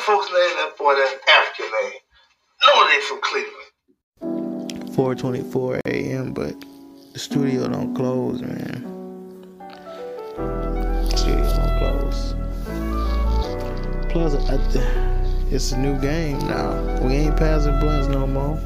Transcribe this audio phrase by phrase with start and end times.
[0.00, 2.00] folks named that boy that African name.
[2.66, 3.70] No, they from Cleveland.
[4.94, 6.32] 4:24 a.m.
[6.32, 6.54] But
[7.12, 8.84] the studio don't close, man.
[11.16, 12.34] Studio don't close.
[14.10, 14.58] Plus, I,
[15.50, 17.00] it's a new game now.
[17.02, 18.58] We ain't passing blunts no more.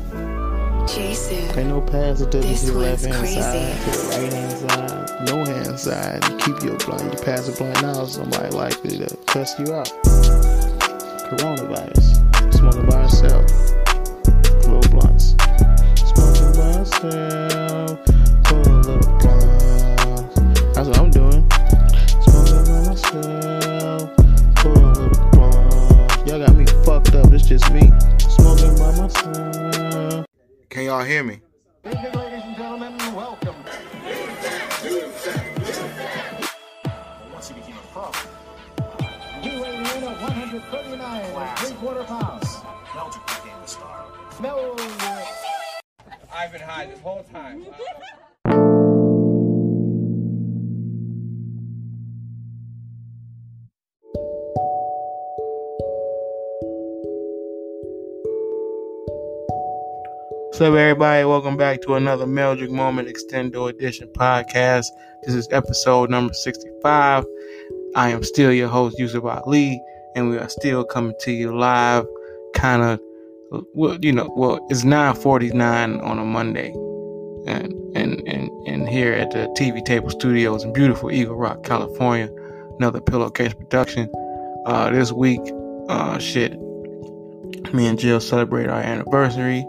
[0.89, 1.59] Jason.
[1.59, 3.41] Ain't no passing to This the left hand crazy.
[3.41, 6.25] side, to the right hand side, no hand side.
[6.29, 7.13] You keep your blunt.
[7.13, 9.91] You pass a blunt now, somebody likely to cuss you out.
[11.25, 12.55] Coronavirus.
[12.55, 13.45] Smoking by yourself.
[14.67, 15.35] Little blunts.
[15.97, 17.99] Smoking by yourself.
[18.45, 20.35] Pull a little blunt.
[20.75, 21.49] That's what I'm doing.
[22.23, 24.11] Smoking by myself.
[24.57, 26.27] Pull a little blunt.
[26.27, 27.33] Y'all got me fucked up.
[27.33, 27.91] It's just me.
[28.19, 30.27] Smoking by myself.
[30.69, 31.41] Can y'all hear me?
[46.37, 47.65] I've been high this whole time.
[60.55, 61.25] Up, everybody?
[61.25, 64.87] Welcome back to another Meldrick Moment Extendo Edition podcast.
[65.23, 67.25] This is episode number 65.
[67.95, 69.81] I am still your host, Yusuf Ali,
[70.17, 72.07] and we are still coming to you live,
[72.55, 73.01] kind of,
[73.51, 76.71] well, you know, well, it's 9:49 on a Monday,
[77.47, 82.29] and and and and here at the TV Table Studios in beautiful Eagle Rock, California.
[82.79, 84.11] Another pillowcase production.
[84.67, 85.41] Uh, this week,
[85.89, 86.59] uh, shit,
[87.73, 89.65] me and Jill celebrate our anniversary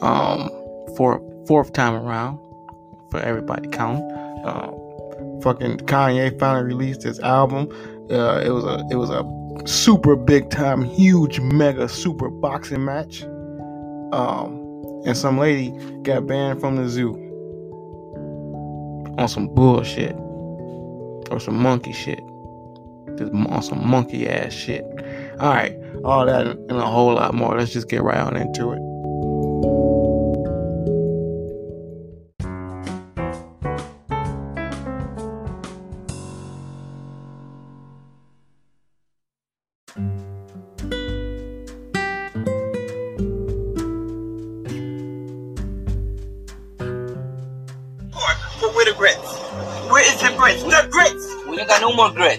[0.00, 0.48] um
[0.96, 2.38] for fourth time around
[3.10, 4.04] for everybody counting.
[4.44, 7.68] Um, fucking Kanye finally released his album.
[8.10, 9.22] Uh, it was a it was a
[9.66, 13.22] super big time, huge, mega, super boxing match.
[14.12, 14.64] Um,
[15.04, 15.70] and some lady
[16.02, 17.14] got banned from the zoo
[19.18, 20.14] on some bullshit
[21.30, 22.20] or some monkey shit.
[23.16, 24.84] Just on some monkey ass shit.
[25.40, 27.58] All right, all that and a whole lot more.
[27.58, 28.87] Let's just get right on into it.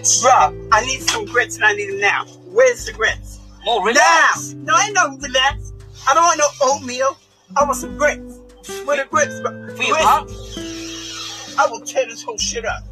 [0.00, 0.24] Grits.
[0.24, 2.24] Bruh, I need some grits and I need them now.
[2.46, 3.38] Where's the grits?
[3.64, 4.54] More relax.
[4.54, 4.72] Now!
[4.72, 5.72] No, I ain't no relax.
[6.08, 7.18] I don't want no oatmeal.
[7.56, 8.38] I want some grits.
[8.84, 9.50] Where the grits, bro?
[9.76, 12.82] For you, Where's- I will tear this whole shit up.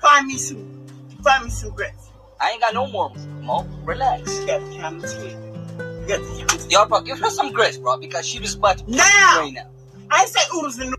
[0.00, 0.86] Find me some,
[1.24, 2.10] find me some grits.
[2.40, 3.12] I ain't got no more.
[3.42, 4.38] Mo, relax.
[4.38, 5.30] You got the camera here.
[5.30, 8.78] You got the camera Yo, bro, give her some grits, bro, because she just about
[8.78, 9.40] to Now!
[9.40, 9.66] right now.
[10.10, 10.94] I say oodles and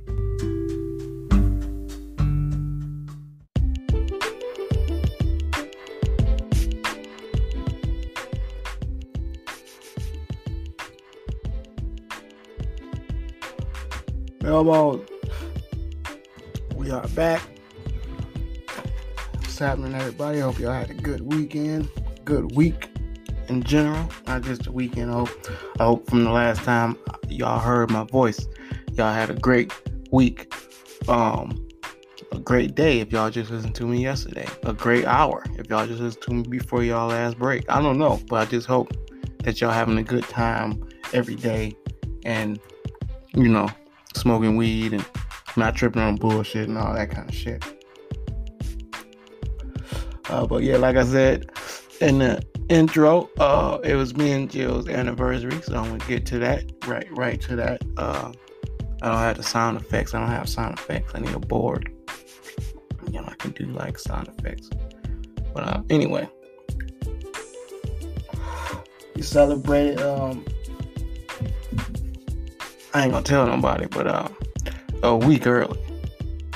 [14.50, 15.06] Elbow.
[16.74, 17.40] We are back.
[19.36, 20.40] What's happening, everybody?
[20.40, 21.88] Hope y'all had a good weekend,
[22.26, 22.90] good week
[23.48, 25.12] in general, not just a weekend.
[25.12, 25.30] I hope,
[25.80, 28.48] I hope from the last time y'all heard my voice,
[28.94, 29.72] y'all had a great
[30.10, 30.52] week.
[31.08, 31.68] Um,
[32.32, 34.48] a great day if y'all just listened to me yesterday.
[34.64, 37.70] A great hour if y'all just listened to me before y'all last break.
[37.70, 38.92] I don't know, but I just hope
[39.44, 40.84] that y'all having a good time
[41.14, 41.76] every day
[42.26, 42.60] and
[43.36, 43.70] you know
[44.16, 45.06] smoking weed and
[45.58, 47.64] not tripping on bullshit and all that kind of shit.
[50.30, 51.50] Uh, but yeah, like I said
[52.02, 56.40] in the intro, uh, it was me and Jill's anniversary, so I'm gonna get to
[56.40, 57.82] that right, right to that.
[57.98, 58.32] Uh,
[59.02, 60.14] I don't have the sound effects.
[60.14, 61.14] I don't have sound effects.
[61.16, 61.92] I need a board.
[63.12, 64.70] You know, I can do like sound effects.
[65.54, 66.30] But uh, anyway,
[69.16, 70.02] we celebrated.
[70.02, 70.46] Um,
[72.94, 74.28] I ain't gonna tell nobody, but uh,
[75.04, 75.80] a week early.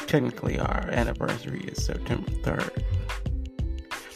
[0.07, 2.83] Technically, our anniversary is September 3rd.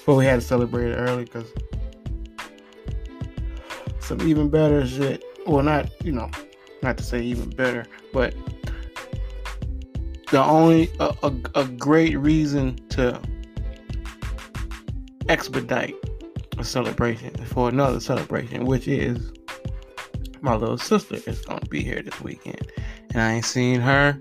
[0.05, 1.51] But we had to celebrate it early because
[3.99, 5.23] some even better shit.
[5.45, 6.29] Well, not, you know,
[6.81, 8.33] not to say even better, but
[10.31, 13.19] the only, a, a, a great reason to
[15.29, 15.95] expedite
[16.57, 19.31] a celebration for another celebration, which is
[20.47, 22.71] my little sister is gonna be here this weekend,
[23.11, 24.17] and I ain't seen her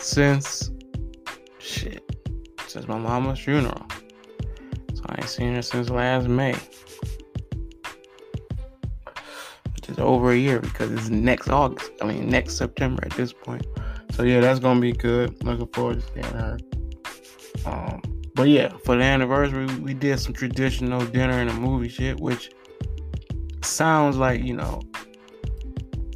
[0.00, 0.70] since
[1.58, 2.02] shit
[2.66, 3.86] since my mama's funeral.
[4.94, 6.56] So I ain't seen her since last May.
[9.74, 11.90] which is over a year because it's next August.
[12.00, 13.66] I mean next September at this point.
[14.12, 15.44] So yeah, that's gonna be good.
[15.44, 16.58] Looking forward to seeing her.
[17.66, 18.00] Um,
[18.34, 22.50] but yeah, for the anniversary, we did some traditional dinner and a movie shit, which
[23.62, 24.80] sounds like you know,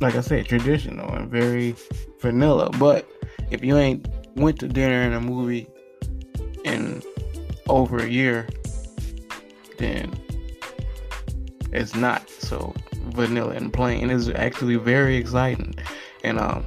[0.02, 1.75] like I said, traditional and very
[2.20, 2.70] vanilla.
[2.78, 3.08] But
[3.50, 5.69] if you ain't went to dinner and a movie
[6.64, 7.02] in
[7.69, 8.49] over a year,
[9.78, 10.12] then
[11.72, 12.75] it's not so
[13.10, 14.10] vanilla and plain.
[14.10, 15.75] It's actually very exciting.
[16.25, 16.66] And um,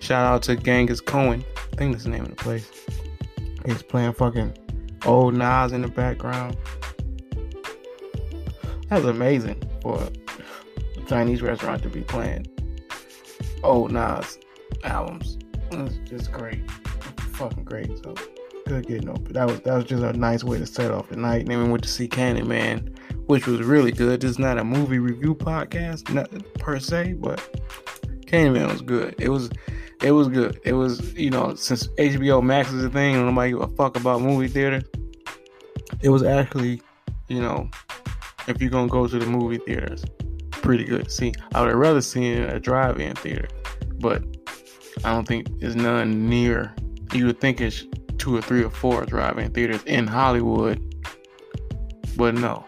[0.00, 1.44] shout out to Genghis Cohen.
[1.72, 2.70] I think that's the name of the place.
[3.64, 4.56] He's playing fucking
[5.06, 6.56] old Nas in the background.
[8.88, 10.08] That's amazing for
[11.10, 12.46] Chinese restaurant to be playing
[13.64, 14.38] old Nas
[14.84, 15.38] albums.
[15.72, 16.70] It's just great.
[17.32, 17.88] Fucking great.
[18.04, 18.14] So
[18.68, 19.32] good getting over.
[19.32, 21.40] That was that was just a nice way to set off the night.
[21.40, 22.96] And then we went to see Candyman,
[23.26, 24.20] which was really good.
[24.20, 26.30] This is not a movie review podcast, not
[26.60, 27.40] per se, but
[28.26, 29.16] Candyman was good.
[29.18, 29.50] It was
[30.04, 30.60] it was good.
[30.64, 33.96] It was, you know, since HBO Max is a thing and nobody give a fuck
[33.96, 34.80] about movie theater.
[36.02, 36.80] it was actually,
[37.26, 37.68] you know,
[38.46, 40.04] if you're gonna go to the movie theaters,
[40.62, 41.32] pretty good see.
[41.54, 43.48] I would rather see a drive-in theater,
[43.98, 44.22] but
[45.04, 46.74] I don't think there's none near.
[47.12, 47.84] You would think it's
[48.18, 50.78] two or three or four drive-in theaters in Hollywood,
[52.16, 52.64] but no,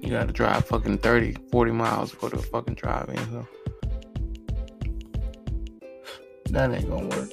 [0.00, 3.16] you got to drive fucking 30, 40 miles to go to a fucking drive-in.
[3.16, 3.48] So
[6.50, 7.30] that ain't gonna work.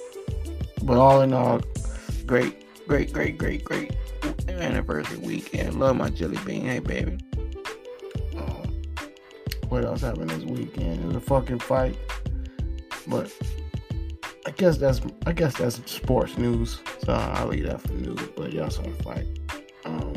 [0.83, 1.61] But all in all,
[2.25, 3.95] great, great, great, great, great
[4.47, 5.79] anniversary weekend.
[5.79, 6.65] Love my jelly bean.
[6.65, 7.17] Hey, baby.
[9.73, 11.03] What else happened this weekend?
[11.03, 11.97] It was a fucking fight,
[13.07, 13.35] but
[14.45, 16.79] I guess that's I guess that's sports news.
[17.03, 18.19] So I'll leave that for news.
[18.35, 19.25] But y'all saw the fight.
[19.83, 20.13] Um,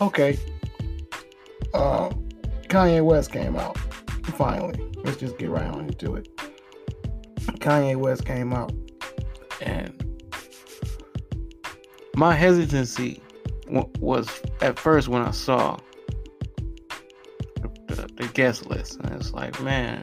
[0.00, 0.36] okay.
[1.72, 2.08] Uh,
[2.66, 3.78] Kanye West came out
[4.34, 4.84] finally.
[5.04, 6.28] Let's just get right on into it.
[7.60, 8.72] Kanye West came out,
[9.60, 9.94] and
[12.16, 13.22] my hesitancy
[14.00, 15.78] was at first when I saw
[17.90, 20.02] the, the, guest list, and it's like, man,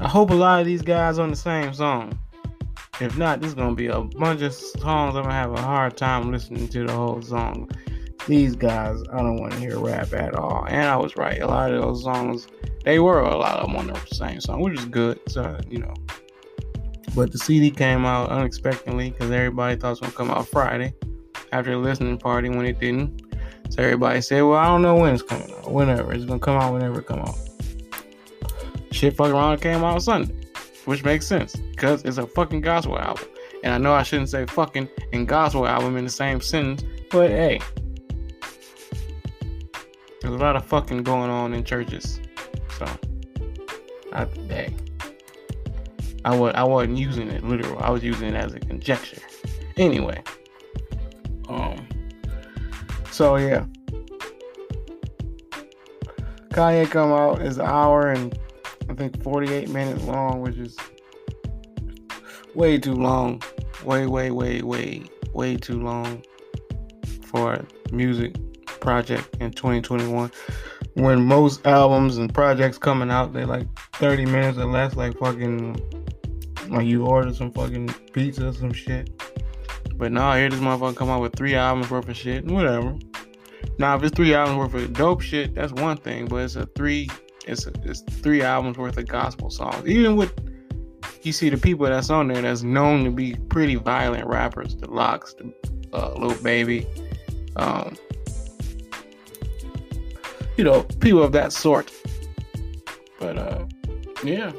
[0.00, 2.18] I hope a lot of these guys on the same song.
[3.00, 5.96] If not, this is gonna be a bunch of songs I'm gonna have a hard
[5.96, 7.70] time listening to the whole song.
[8.26, 10.64] These guys, I don't want to hear rap at all.
[10.68, 11.40] And I was right.
[11.42, 12.46] A lot of those songs
[12.84, 15.18] they were a lot of them on the same song, which is good.
[15.28, 15.94] So you know,
[17.14, 20.94] but the CD came out unexpectedly because everybody thought it was gonna come out Friday
[21.52, 23.22] after the listening party when it didn't.
[23.74, 25.68] So everybody said, "Well, I don't know when it's coming out.
[25.68, 27.36] Whenever it's gonna come out, whenever it come out."
[28.92, 30.32] Shit, fucking around came out Sunday,
[30.84, 33.24] which makes sense because it's a fucking gospel album.
[33.64, 37.30] And I know I shouldn't say fucking and gospel album in the same sentence, but
[37.30, 37.58] hey,
[40.20, 42.20] there's a lot of fucking going on in churches.
[42.78, 42.86] So
[44.12, 44.72] I hey,
[46.24, 47.76] I was I wasn't using it literal.
[47.80, 49.20] I was using it as a conjecture.
[49.76, 50.22] Anyway.
[51.48, 51.83] Um
[53.14, 53.64] so yeah.
[56.50, 58.38] Kanye come out is an hour and
[58.88, 60.76] I think 48 minutes long, which is
[62.54, 63.42] way too long.
[63.84, 65.02] Way, way, way, way,
[65.32, 66.22] way too long
[67.26, 68.34] for a music
[68.80, 70.30] project in 2021
[70.94, 75.74] when most albums and projects coming out, they like 30 minutes or less, like fucking,
[76.68, 79.10] like you order some fucking pizza or some shit.
[79.96, 82.96] But now here this motherfucker come out with three albums worth of shit, and whatever.
[83.78, 86.26] Now if it's three albums worth of dope shit, that's one thing.
[86.26, 87.08] But it's a three,
[87.46, 89.86] it's a, it's three albums worth of gospel songs.
[89.86, 90.32] Even with
[91.22, 94.90] you see the people that's on there that's known to be pretty violent rappers, the
[94.90, 95.52] LOX, the
[95.92, 96.86] uh, Lil Baby,
[97.56, 97.96] um,
[100.56, 101.92] you know, people of that sort.
[103.18, 103.64] But uh
[104.22, 104.52] yeah.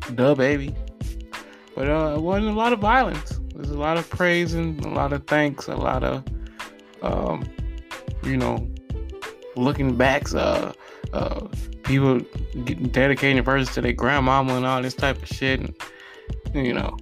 [0.00, 0.74] DaBaby.
[1.74, 3.40] But uh it wasn't a lot of violence.
[3.54, 6.24] There's a lot of praise and a lot of thanks, a lot of
[7.02, 7.48] um
[8.22, 8.66] you know
[9.56, 10.72] looking backs, uh
[11.12, 11.46] uh
[11.84, 12.20] people
[12.90, 15.74] dedicating verses to their grandmama and all this type of shit and
[16.54, 16.96] you know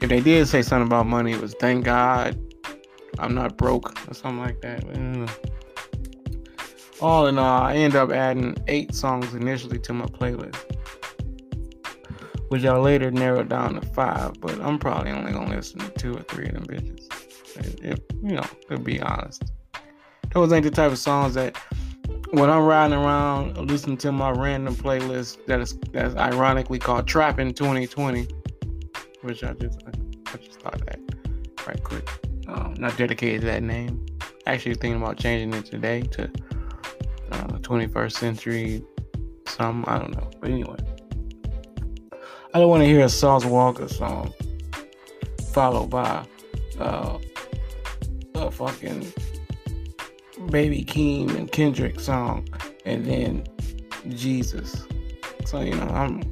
[0.00, 2.36] if they did say something about money it was thank God
[3.18, 4.84] I'm not broke or something like that.
[7.00, 10.56] All in all, I end up adding eight songs initially to my playlist,
[12.48, 14.40] which I later narrowed down to five.
[14.40, 17.08] But I'm probably only gonna listen to two or three of them bitches.
[17.82, 19.44] If you know, to be honest,
[20.36, 21.56] those ain't the type of songs that
[22.32, 27.54] when I'm riding around listening to my random playlist that is that's ironically called Trapping
[27.54, 28.28] 2020,
[29.22, 31.00] which I just I, just thought that
[31.66, 32.06] right quick.
[32.48, 34.04] Um, not dedicated to that name.
[34.46, 36.24] actually thinking about changing it today to
[37.32, 38.84] uh, 21st century.
[39.46, 40.76] Some I don't know, but anyway,
[42.52, 44.34] I don't want to hear a Sauce Walka song
[45.54, 46.26] followed by
[46.78, 47.18] uh,
[48.34, 49.14] a fucking
[50.50, 52.48] Baby Keem and Kendrick song,
[52.84, 53.44] and then
[54.08, 54.86] Jesus.
[55.44, 56.22] So you know, I'm.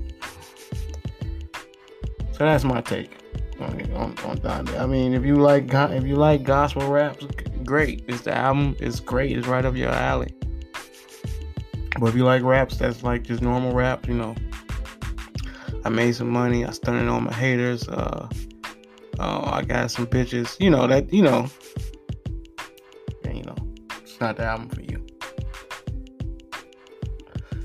[2.33, 3.11] So that's my take
[3.61, 4.81] on on, on Donda.
[4.81, 7.27] I mean, if you like if you like gospel raps,
[7.65, 8.05] great.
[8.09, 8.77] It's the album.
[8.81, 9.37] It's great.
[9.37, 10.35] It's right up your alley.
[11.99, 14.09] But if you like raps, that's like just normal rap.
[14.09, 14.35] You know,
[15.85, 16.65] I made some money.
[16.65, 17.89] I stunted on my haters.
[17.89, 18.29] Uh,
[19.19, 20.59] uh, I got some bitches.
[20.61, 21.13] You know that.
[21.13, 21.49] You know,
[24.25, 25.05] not the album for you.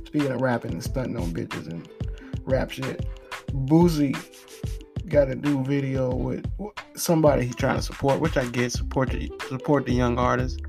[0.06, 1.88] Speaking of rapping and stunting on bitches and
[2.44, 3.08] rap shit,
[3.52, 4.18] Boosie
[5.08, 6.46] got a new video with
[6.96, 10.60] somebody he's trying to support, which I get support the support the young artists.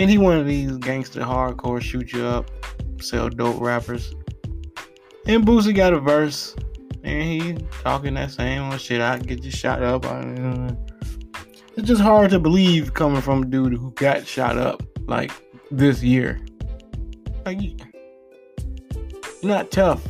[0.00, 2.50] And he one of these gangster hardcore shoot you up,
[3.00, 4.12] sell dope rappers.
[5.26, 6.56] And Boosie got a verse,
[7.04, 9.00] and he talking that same old shit.
[9.00, 10.04] I get you shot up.
[11.76, 15.32] It's just hard to believe coming from a dude who got shot up like
[15.70, 16.40] this year.
[17.44, 17.76] Like you're
[19.42, 20.06] not tough.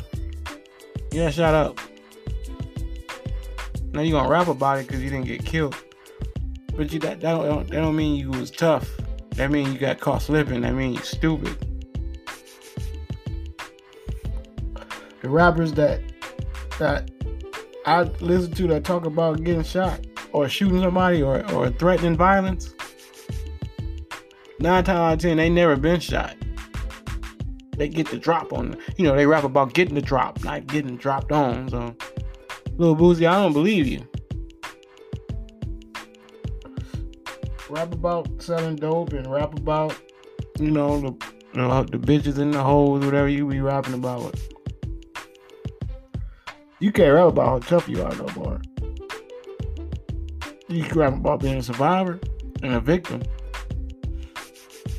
[1.11, 1.79] You got shot up.
[3.93, 5.75] Now you gonna rap about it because you didn't get killed.
[6.75, 8.87] But you that, that don't that don't mean you was tough.
[9.31, 10.61] That mean you got caught slipping.
[10.61, 11.55] That mean you stupid.
[15.21, 16.01] The rappers that
[16.77, 17.09] that
[17.85, 22.75] I listen to that talk about getting shot or shooting somebody or, or threatening violence,
[24.59, 26.35] nine times out of ten they never been shot
[27.79, 28.77] they get the drop on.
[28.97, 31.69] You know, they rap about getting the drop, not getting dropped on.
[31.69, 31.95] So,
[32.75, 34.05] little Boosie, I don't believe you.
[37.69, 39.97] Rap about selling dope and rap about,
[40.59, 41.11] you know, the
[41.53, 44.35] the bitches in the holes, whatever you be rapping about.
[46.79, 48.61] You can't rap about how tough you are no more.
[50.67, 52.19] You can rap about being a survivor
[52.61, 53.23] and a victim.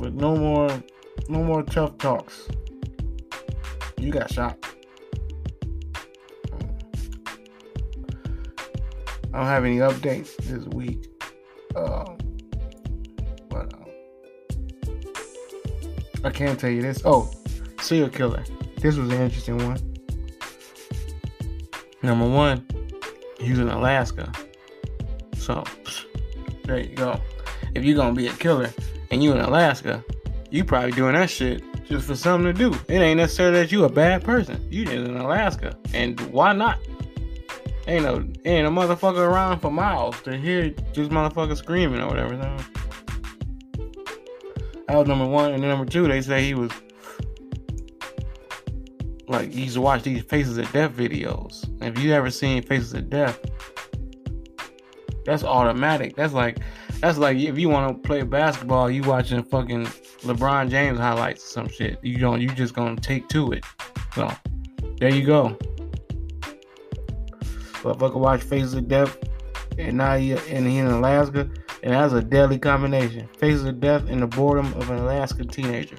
[0.00, 0.69] But no more
[1.28, 2.49] no more tough talks
[4.00, 4.57] you got shot.
[9.33, 11.07] I don't have any updates this week.
[11.76, 12.19] Um,
[13.49, 13.85] but um,
[16.25, 17.02] I can tell you this.
[17.04, 17.30] Oh,
[17.80, 18.42] serial killer.
[18.78, 19.78] This was an interesting one.
[22.02, 22.66] Number one,
[23.38, 24.33] he's in Alaska.
[25.37, 25.62] So
[26.64, 27.21] there you go.
[27.75, 28.73] If you're gonna be a killer
[29.11, 30.05] and you in Alaska,
[30.50, 32.76] you probably doing that shit just for something to do.
[32.88, 34.64] It ain't necessarily that you a bad person.
[34.71, 36.79] You just in Alaska, and why not?
[37.87, 42.37] Ain't no ain't a motherfucker around for miles to hear just motherfucker screaming or whatever.
[44.90, 46.71] That was number one, and then number two, they say he was
[49.29, 51.64] like he used to watch these Faces of Death videos.
[51.83, 53.38] If you ever seen Faces of Death,
[55.31, 56.17] that's automatic.
[56.17, 56.59] That's like
[57.01, 59.87] that's like if you want to play basketball, you watching fucking
[60.23, 62.01] LeBron James highlights or some shit.
[62.03, 62.41] You don't.
[62.41, 63.65] You just gonna take to it.
[64.13, 64.29] So
[64.99, 65.57] there you go.
[67.83, 69.17] Fucking watch Faces of Death,
[69.79, 71.49] and now he and he in Alaska,
[71.85, 73.29] and that's a deadly combination.
[73.39, 75.97] Faces of Death and the boredom of an Alaska teenager.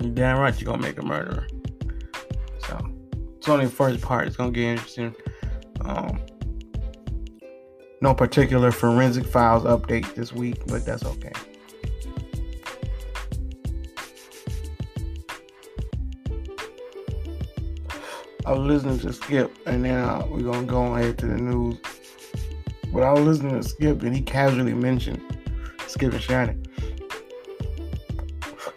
[0.00, 1.46] You damn right you're gonna make a murderer.
[2.66, 2.90] So
[3.36, 4.26] it's only the first part.
[4.26, 5.14] It's gonna get interesting.
[5.82, 6.20] Um,
[8.00, 11.32] no particular forensic files update this week, but that's okay.
[18.44, 21.78] I was listening to Skip, and then uh, we're gonna go ahead to the news.
[22.92, 25.20] But I was listening to Skip, and he casually mentioned
[25.88, 26.62] Skip and Shannon.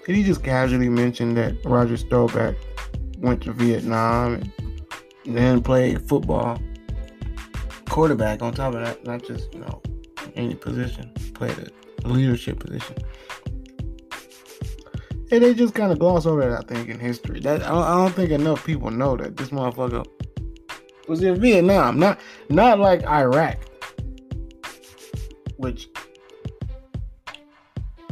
[0.08, 2.56] And he just casually mentioned that Roger Staubach
[3.20, 4.42] went to Vietnam
[5.26, 6.60] and then played football,
[7.89, 8.41] quarterback.
[8.41, 9.81] On top of that, not just you know
[10.36, 11.72] any position, play the
[12.08, 12.96] leadership position
[15.31, 16.60] and they just kind of gloss over that.
[16.60, 19.50] I think in history, that I don't, I don't think enough people know that this
[19.50, 20.05] motherfucker
[21.08, 22.19] was in Vietnam, not
[22.50, 23.58] not like Iraq,
[25.58, 25.89] which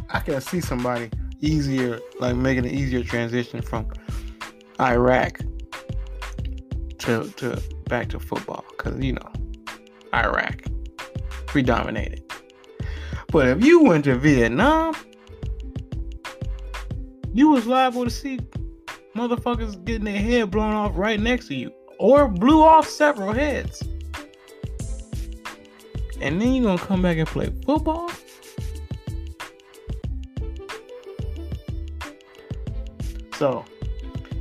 [0.10, 1.10] I can see somebody
[1.42, 3.92] easier, like making an easier transition from
[4.80, 5.40] Iraq
[7.00, 9.32] to to back to football, because you know
[10.14, 10.64] Iraq.
[11.46, 12.24] predominated.
[13.32, 14.96] But if you went to Vietnam,
[17.34, 18.40] you was liable to see
[19.16, 21.72] motherfuckers getting their head blown off right next to you.
[22.00, 23.82] Or blew off several heads.
[26.22, 28.12] And then you're gonna come back and play football?
[33.36, 33.66] So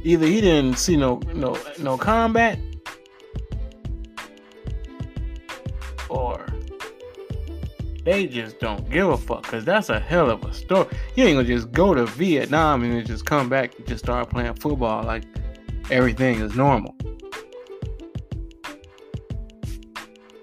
[0.05, 2.59] either he didn't see no no no combat
[8.07, 9.43] they just don't give a fuck.
[9.43, 10.87] Cause that's a hell of a story.
[11.17, 14.31] You ain't gonna just go to Vietnam and then just come back and just start
[14.31, 15.25] playing football like
[15.91, 16.95] everything is normal.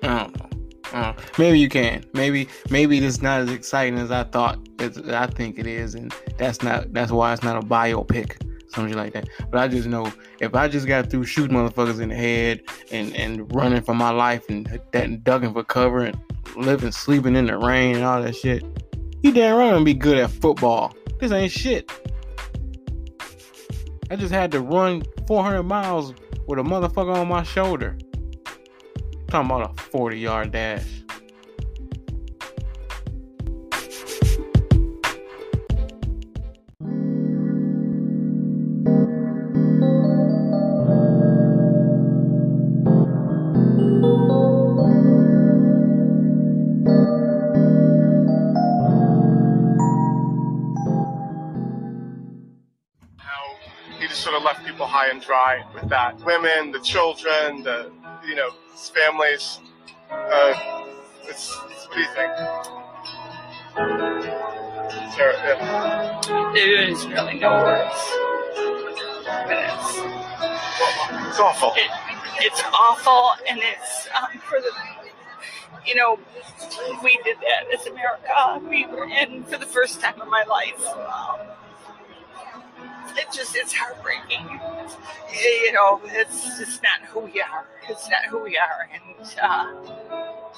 [0.03, 1.15] I don't know.
[1.39, 2.03] Maybe you can.
[2.13, 4.60] Maybe maybe it's not as exciting as I thought.
[4.79, 6.91] As I think it is, and that's not.
[6.91, 8.41] That's why it's not a biopic,
[8.74, 9.29] something like that.
[9.50, 13.15] But I just know if I just got through shooting motherfuckers in the head and
[13.15, 16.20] and running for my life and that and ducking for cover and
[16.55, 18.63] living sleeping in the rain and all that shit,
[19.21, 20.95] you damn right I'm be good at football.
[21.19, 21.91] This ain't shit.
[24.09, 26.13] I just had to run 400 miles
[26.47, 27.97] with a motherfucker on my shoulder.
[29.27, 31.02] talking about a 40 yard dash.
[55.13, 56.20] And dry with that.
[56.25, 57.91] Women, the children, the
[58.27, 58.50] you know
[58.96, 59.60] families.
[60.10, 60.53] Uh,
[61.24, 62.32] it's, what do you think?
[65.15, 66.51] Sarah, yeah.
[66.53, 67.96] There is really no words.
[69.50, 69.98] It's,
[71.29, 71.74] It's awful.
[71.75, 71.91] it,
[72.39, 74.72] it's awful, and it's um, for the,
[75.86, 76.17] you know,
[77.03, 78.62] we did that as America.
[78.67, 80.86] We were in for the first time in my life.
[80.88, 81.39] Um,
[83.17, 84.60] it just it's heartbreaking.
[85.65, 87.65] You know, it's just not who we are.
[87.89, 89.74] It's not who we are, and uh,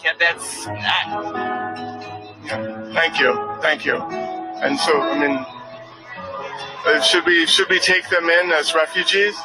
[0.03, 1.35] yeah, that's not.
[2.45, 2.93] Yeah.
[2.93, 3.95] Thank you, thank you.
[3.95, 5.45] And so, I mean,
[6.85, 9.35] uh, should we should we take them in as refugees?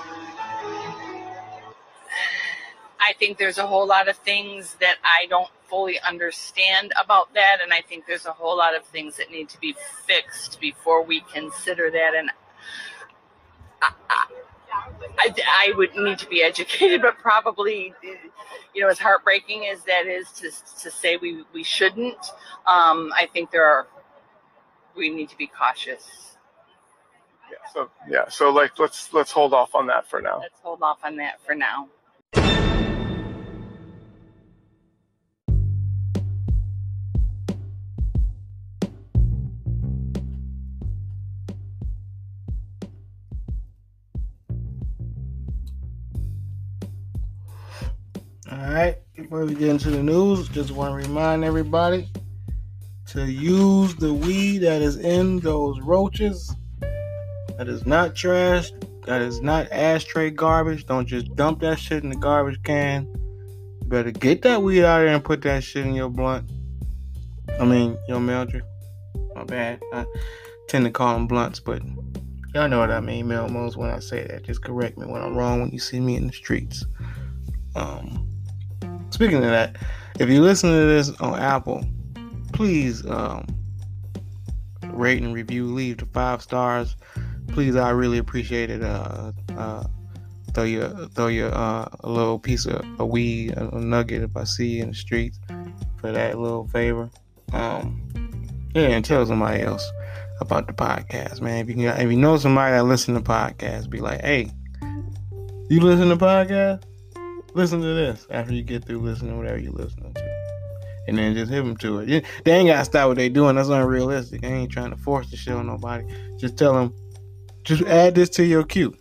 [3.01, 7.59] I think there's a whole lot of things that I don't fully understand about that,
[7.63, 9.75] and I think there's a whole lot of things that need to be
[10.07, 12.15] fixed before we consider that.
[12.15, 12.31] And
[13.83, 17.95] I, I, would need to be educated, but probably,
[18.75, 20.51] you know, as heartbreaking as that is to
[20.83, 22.19] to say we we shouldn't,
[22.67, 23.87] um, I think there are
[24.97, 26.37] we need to be cautious.
[27.51, 27.57] Yeah.
[27.73, 28.29] So yeah.
[28.29, 30.41] So like, let's let's hold off on that for now.
[30.41, 31.89] Let's hold off on that for now.
[48.61, 52.11] All right, before we get into the news, just want to remind everybody
[53.07, 56.55] to use the weed that is in those roaches.
[57.57, 58.71] That is not trash.
[59.07, 60.85] That is not ashtray garbage.
[60.85, 63.09] Don't just dump that shit in the garbage can.
[63.81, 66.51] You better get that weed out of there and put that shit in your blunt.
[67.59, 68.61] I mean, your Meldrick.
[69.35, 69.81] My bad.
[69.95, 70.05] I
[70.69, 71.81] tend to call them blunts, but
[72.55, 74.43] y'all know what I mean, Melmos, when I say that.
[74.43, 76.85] Just correct me when I'm wrong when you see me in the streets.
[77.75, 78.30] Um,
[79.21, 79.77] Speaking of that,
[80.19, 81.85] if you listen to this on Apple,
[82.55, 83.45] please um,
[84.85, 85.67] rate and review.
[85.67, 86.97] Leave the five stars,
[87.49, 87.77] please.
[87.77, 88.83] I really appreciate it.
[88.83, 89.85] Uh, uh,
[90.55, 94.35] throw you throw you uh, a little piece of a weed, a, a nugget if
[94.39, 95.39] I see you in the streets
[95.99, 97.11] for that little favor.
[97.53, 98.01] Um,
[98.75, 99.87] yeah, and tell somebody else
[100.41, 101.59] about the podcast, man.
[101.59, 104.51] If you can, if you know somebody that listen to podcasts, be like, hey,
[105.69, 106.90] you listen to podcasts?
[107.55, 110.41] Listen to this after you get through listening to whatever you're listening to.
[111.09, 112.25] And then just hit them to it.
[112.45, 113.57] They ain't got to stop what they doing.
[113.57, 114.45] That's unrealistic.
[114.45, 116.05] I ain't trying to force the shit on nobody.
[116.39, 116.95] Just tell them,
[117.65, 118.95] just add this to your queue.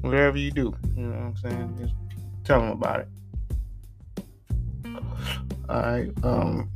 [0.00, 0.74] Whatever you do.
[0.96, 1.78] You know what I'm saying?
[1.80, 1.94] Just
[2.44, 3.08] tell them about it.
[5.68, 6.10] Alright.
[6.24, 6.70] Um,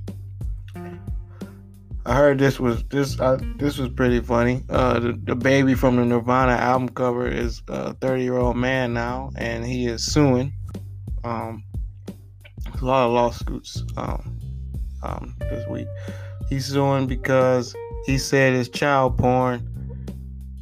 [2.07, 4.62] I heard this was this uh, this was pretty funny.
[4.71, 8.95] Uh, the, the baby from the Nirvana album cover is a 30 year old man
[8.95, 10.53] now, and he is suing.
[11.27, 11.65] Um,
[12.81, 14.39] a lot of lawsuits um,
[15.03, 15.89] um, this week.
[16.49, 19.61] He's suing because he said it's child porn,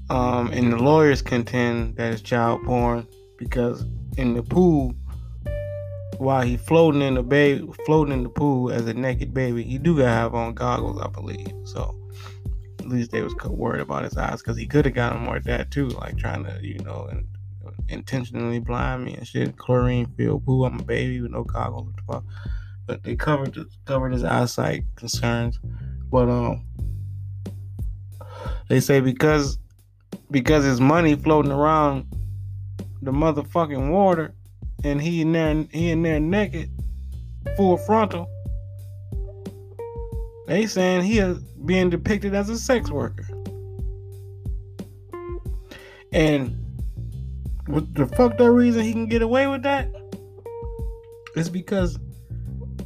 [0.09, 3.85] um, and the lawyers contend that it's child porn because
[4.17, 4.95] in the pool,
[6.17, 9.77] while he floating in the baby, floating in the pool as a naked baby, he
[9.77, 11.53] do gotta have on goggles, I believe.
[11.65, 11.95] So
[12.81, 15.71] at least they was worried about his eyes because he could have gotten more that
[15.71, 17.27] too, like trying to, you know, and
[17.89, 19.57] intentionally blind me and shit.
[19.57, 20.65] Chlorine filled pool.
[20.65, 21.87] I'm a baby with no goggles.
[21.87, 22.25] What the fuck?
[22.87, 25.59] But they covered covered his eyesight concerns.
[26.11, 26.67] But um,
[28.69, 29.59] they say because
[30.31, 32.07] because his money floating around
[33.03, 34.35] the motherfucking water
[34.83, 36.71] and he in there he in there naked,
[37.57, 38.31] full frontal.
[40.47, 43.27] They saying he is being depicted as a sex worker.
[46.13, 46.64] And
[47.67, 49.91] what the fuck that reason he can get away with that?
[51.37, 51.99] Is because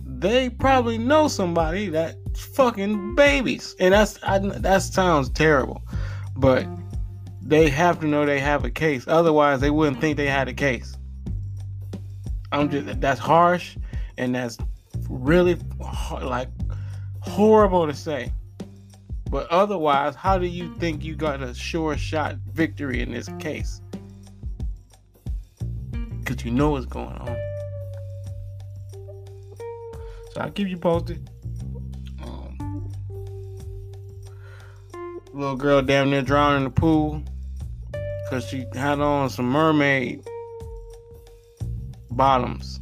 [0.05, 3.75] they probably know somebody that fucking babies.
[3.79, 5.83] And that's I, that sounds terrible.
[6.37, 6.67] But
[7.43, 9.05] they have to know they have a case.
[9.09, 10.97] Otherwise, they wouldn't think they had a case.
[12.53, 13.77] I'm just that's harsh
[14.17, 14.59] and that's
[15.09, 15.59] really
[16.23, 16.49] like
[17.21, 18.33] horrible to say.
[19.31, 23.83] But otherwise, how do you think you got a sure shot victory in this case?
[26.29, 27.37] Because you know what's going on.
[30.35, 31.27] So I'll keep you posted.
[32.23, 32.93] Um,
[35.33, 37.23] little girl damn near drowned in the pool
[38.25, 40.23] because she had on some mermaid
[42.11, 42.79] bottoms.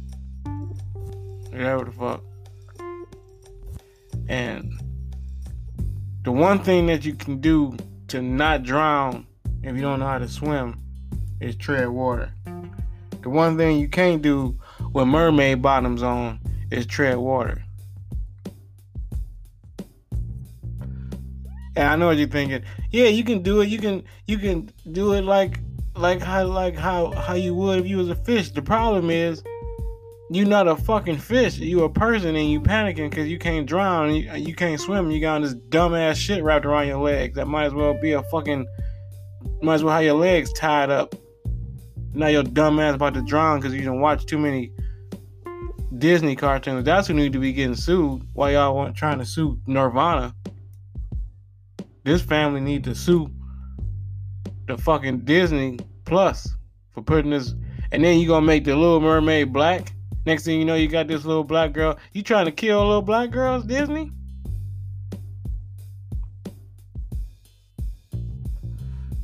[1.49, 2.23] Whatever the fuck.
[4.27, 4.73] And
[6.23, 7.77] the one thing that you can do
[8.09, 9.25] to not drown
[9.63, 10.81] if you don't know how to swim
[11.39, 12.33] is tread water.
[13.27, 14.57] The one thing you can't do
[14.93, 16.39] with mermaid bottoms on
[16.71, 17.61] is tread water.
[21.75, 22.63] And I know what you're thinking.
[22.89, 23.67] Yeah, you can do it.
[23.67, 25.59] You can you can do it like
[25.97, 28.51] like how like how how you would if you was a fish.
[28.51, 29.43] The problem is
[30.29, 31.57] you're not a fucking fish.
[31.57, 34.15] You a person and you panicking because you can't drown.
[34.15, 35.11] You, you can't swim.
[35.11, 37.35] You got this dumbass shit wrapped around your legs.
[37.35, 38.65] That might as well be a fucking.
[39.61, 41.13] Might as well have your legs tied up.
[42.17, 44.71] Now your dumb ass about to drown because you don't watch too many
[45.99, 46.83] Disney cartoons.
[46.83, 48.27] That's who need to be getting sued.
[48.33, 50.33] Why y'all want trying to sue Nirvana?
[52.03, 53.29] This family need to sue
[54.65, 56.49] the fucking Disney Plus
[56.91, 57.53] for putting this.
[57.91, 59.93] And then you gonna make the Little Mermaid black.
[60.25, 61.99] Next thing you know, you got this little black girl.
[62.13, 64.11] You trying to kill little black girls, Disney?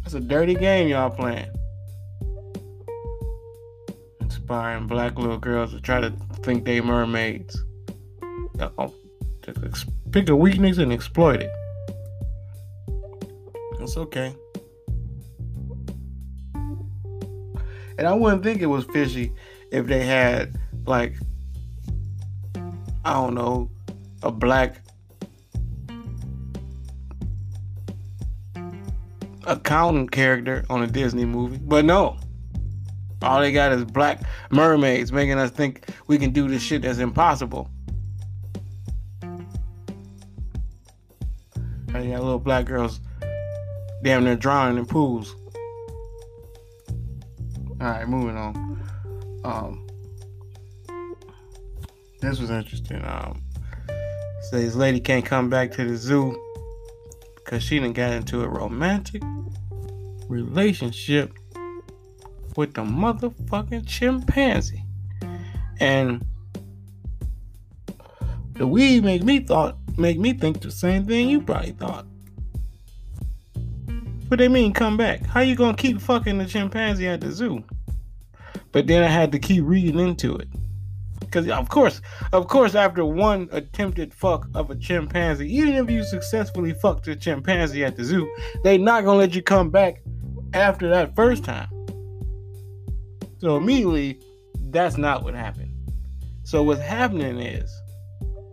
[0.04, 1.50] That's a dirty game y'all playing.
[4.44, 7.64] Inspiring black little girls to try to think they mermaids.
[8.78, 8.94] Oh,
[10.12, 11.50] pick a weakness and exploit it.
[13.80, 14.36] It's okay.
[17.98, 19.32] And I wouldn't think it was fishy
[19.72, 21.16] if they had like
[23.06, 23.72] I don't know,
[24.24, 24.82] a black
[29.46, 31.60] accountant character on a Disney movie.
[31.64, 32.18] But no.
[33.24, 37.00] All they got is black mermaids making us think we can do this shit that's
[37.00, 37.70] impossible.
[41.94, 43.00] And you got little black girls
[44.04, 45.36] damn near drowning in pools.
[47.82, 48.82] Alright, moving on.
[49.46, 49.88] Um
[52.24, 53.04] this was interesting.
[53.04, 53.42] Um,
[54.50, 56.42] so this lady can't come back to the zoo
[57.36, 59.22] because she didn't get into a romantic
[60.30, 61.34] relationship
[62.56, 64.84] with the motherfucking chimpanzee.
[65.80, 66.26] And
[68.54, 72.06] the weed make me thought make me think the same thing you probably thought.
[74.28, 75.26] What they mean come back?
[75.26, 77.64] How you gonna keep fucking the chimpanzee at the zoo?
[78.72, 80.48] But then I had to keep reading into it.
[81.20, 86.04] Because of course, of course, after one attempted fuck of a chimpanzee, even if you
[86.04, 88.32] successfully fucked a chimpanzee at the zoo,
[88.64, 90.02] they not gonna let you come back
[90.54, 91.68] after that first time.
[93.44, 94.22] So immediately,
[94.70, 95.74] that's not what happened.
[96.44, 97.70] So what's happening is,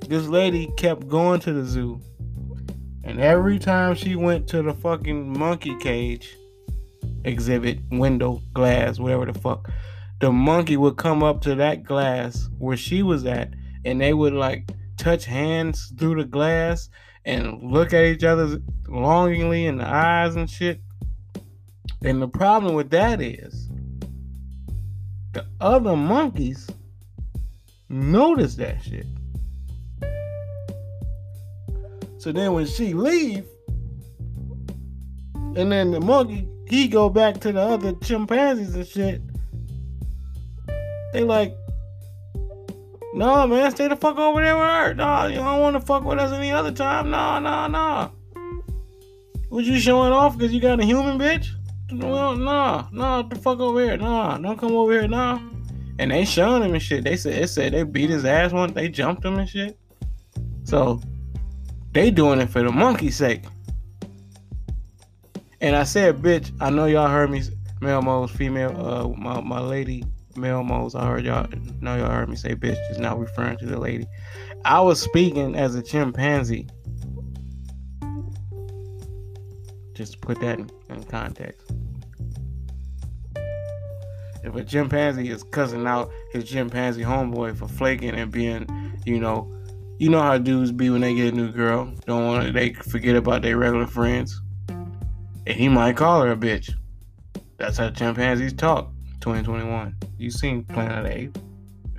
[0.08, 2.00] this lady kept going to the zoo,
[3.04, 6.36] and every time she went to the fucking monkey cage
[7.22, 9.70] exhibit, window, glass, whatever the fuck,
[10.20, 14.32] the monkey would come up to that glass where she was at and they would
[14.32, 16.88] like touch hands through the glass
[17.24, 20.80] and look at each other longingly in the eyes and shit.
[22.02, 23.70] And the problem with that is
[25.32, 26.68] the other monkeys
[27.88, 29.06] notice that shit.
[32.18, 33.46] So then when she leave,
[35.56, 39.22] and then the monkey he go back to the other chimpanzees and shit,
[41.12, 41.56] they like,
[43.14, 44.94] no, man, stay the fuck over there with her.
[44.94, 47.10] No, you don't want to fuck with us any other time.
[47.10, 48.12] No, no, no.
[49.50, 51.48] Was you showing off because you got a human bitch?
[51.92, 53.96] Well, no, no, the fuck over here.
[53.96, 55.42] No, don't come over here now.
[55.98, 57.04] And they showing him and shit.
[57.04, 58.72] They said, it said they beat his ass once.
[58.72, 59.78] They jumped him and shit.
[60.64, 61.00] So
[61.92, 63.42] they doing it for the monkey's sake.
[65.60, 67.42] And I said, bitch, I know y'all heard me,
[67.80, 70.04] male moles, female, uh, my, my lady,
[70.36, 70.94] male moles.
[70.94, 71.48] I heard y'all,
[71.80, 74.06] know y'all heard me say bitch, just now referring to the lady.
[74.64, 76.68] I was speaking as a chimpanzee.
[79.92, 81.72] Just put that in, in context.
[84.42, 88.66] If a chimpanzee is cussing out his chimpanzee homeboy for flaking and being,
[89.04, 89.52] you know,
[89.98, 91.92] you know how dudes be when they get a new girl.
[92.06, 94.40] Don't want they forget about their regular friends.
[94.68, 96.70] And he might call her a bitch.
[97.58, 98.90] That's how chimpanzees talk.
[99.20, 99.94] 2021.
[100.16, 101.40] You seen Planet of the Apes?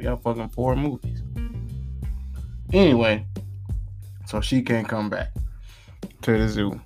[0.01, 1.21] Got fucking four movies.
[2.73, 3.27] Anyway,
[4.25, 5.31] so she can't come back
[6.23, 6.81] to the zoo.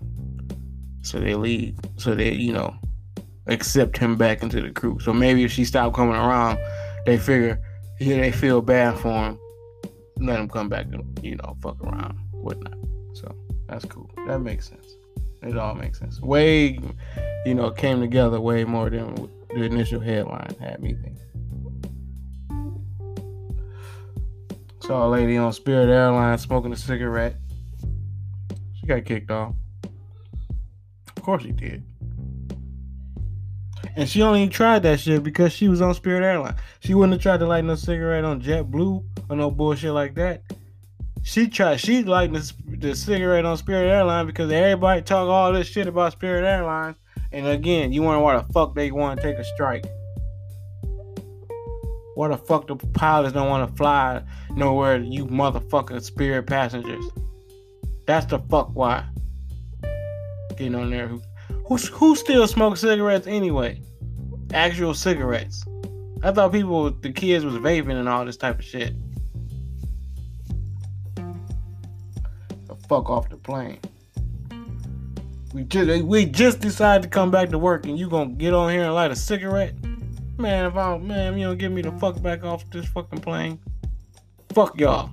[1.02, 1.78] So they leave.
[1.98, 2.76] So they, you know,
[3.48, 5.00] accept him back into the crew.
[5.00, 6.60] So maybe if she stopped coming around,
[7.06, 7.62] they figure,
[8.00, 9.40] yeah, they feel bad for him
[10.20, 12.78] let him come back and you know fuck around, whatnot.
[13.14, 13.34] So
[13.68, 14.10] that's cool.
[14.28, 14.96] That makes sense.
[15.42, 16.20] It all makes sense.
[16.22, 16.80] Way,
[17.46, 21.18] you know, came together way more than the initial headline had me think.
[24.80, 27.36] Saw a lady on Spirit Airlines smoking a cigarette.
[28.80, 29.56] She got kicked off.
[31.16, 31.84] Of course she did.
[33.96, 36.60] And she only tried that shit because she was on Spirit Airlines.
[36.82, 40.44] She wouldn't have tried to light no cigarette on JetBlue or no bullshit like that.
[41.24, 41.80] She tried.
[41.80, 46.12] She lighting the, the cigarette on Spirit Airlines because everybody talk all this shit about
[46.12, 46.98] Spirit Airlines.
[47.32, 49.86] And again, you wonder why the fuck they want to take a strike.
[52.16, 57.04] Why the fuck the pilots don't want to fly nowhere, you motherfucking Spirit passengers?
[58.06, 59.06] That's the fuck why.
[60.52, 61.10] Getting on there.
[61.68, 63.82] Who, who, still smokes cigarettes anyway?
[64.54, 65.66] Actual cigarettes.
[66.24, 68.94] I thought people, the kids was vaping and all this type of shit.
[72.88, 73.80] fuck off the plane.
[75.54, 78.72] We just we just decided to come back to work, and you gonna get on
[78.72, 79.74] here and light a cigarette?
[80.38, 83.60] Man, if I man, you don't get me the fuck back off this fucking plane.
[84.54, 85.08] Fuck y'all.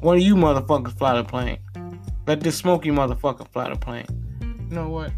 [0.00, 1.58] One of you motherfuckers fly the plane.
[2.26, 4.06] Let this smoky motherfucker fly the plane.
[4.68, 5.12] You know what?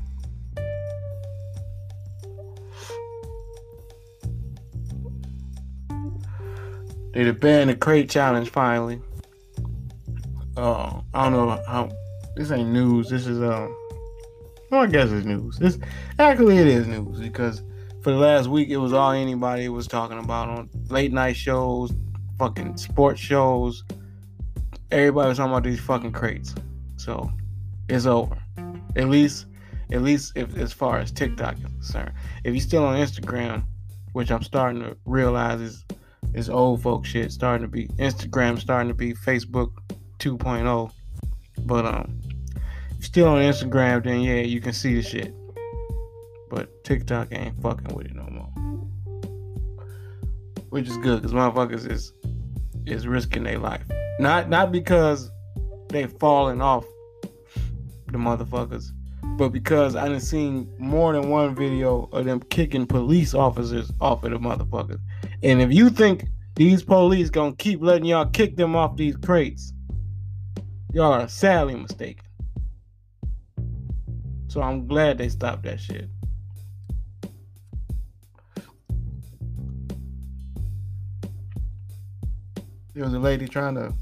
[7.24, 9.00] They banned the crate challenge finally
[10.59, 11.88] uh, I don't know how
[12.35, 13.09] this ain't news.
[13.09, 13.74] This is um,
[14.70, 15.78] well, I guess it's news.
[16.18, 17.62] Actually it is news because
[18.02, 21.92] for the last week it was all anybody was talking about on late night shows,
[22.38, 23.85] fucking sports shows.
[24.90, 26.54] Everybody was talking about these fucking crates.
[26.96, 27.31] So
[27.88, 28.37] it's over.
[28.96, 29.46] At least,
[29.92, 32.12] at least if as far as TikTok is concerned.
[32.42, 33.64] If you're still on Instagram,
[34.12, 35.85] which I'm starting to realize is
[36.35, 39.73] is old folk shit starting to be Instagram starting to be Facebook
[40.19, 40.91] 2.0.
[41.64, 42.21] But um,
[43.01, 45.35] still on Instagram, then yeah, you can see the shit.
[46.51, 48.49] But TikTok ain't fucking with it no more.
[50.71, 52.12] Which is good, cause motherfuckers is
[52.87, 53.85] is risking their life.
[54.19, 55.31] Not not because
[55.88, 56.85] they falling off
[58.07, 58.91] the motherfuckers,
[59.37, 64.25] but because I done seen more than one video of them kicking police officers off
[64.25, 65.01] of the motherfuckers.
[65.42, 66.24] And if you think
[66.57, 69.72] these police gonna keep letting y'all kick them off these crates,
[70.94, 72.24] Y'all are sadly mistaken.
[74.48, 76.09] So I'm glad they stopped that shit.
[82.94, 83.92] There was a lady trying to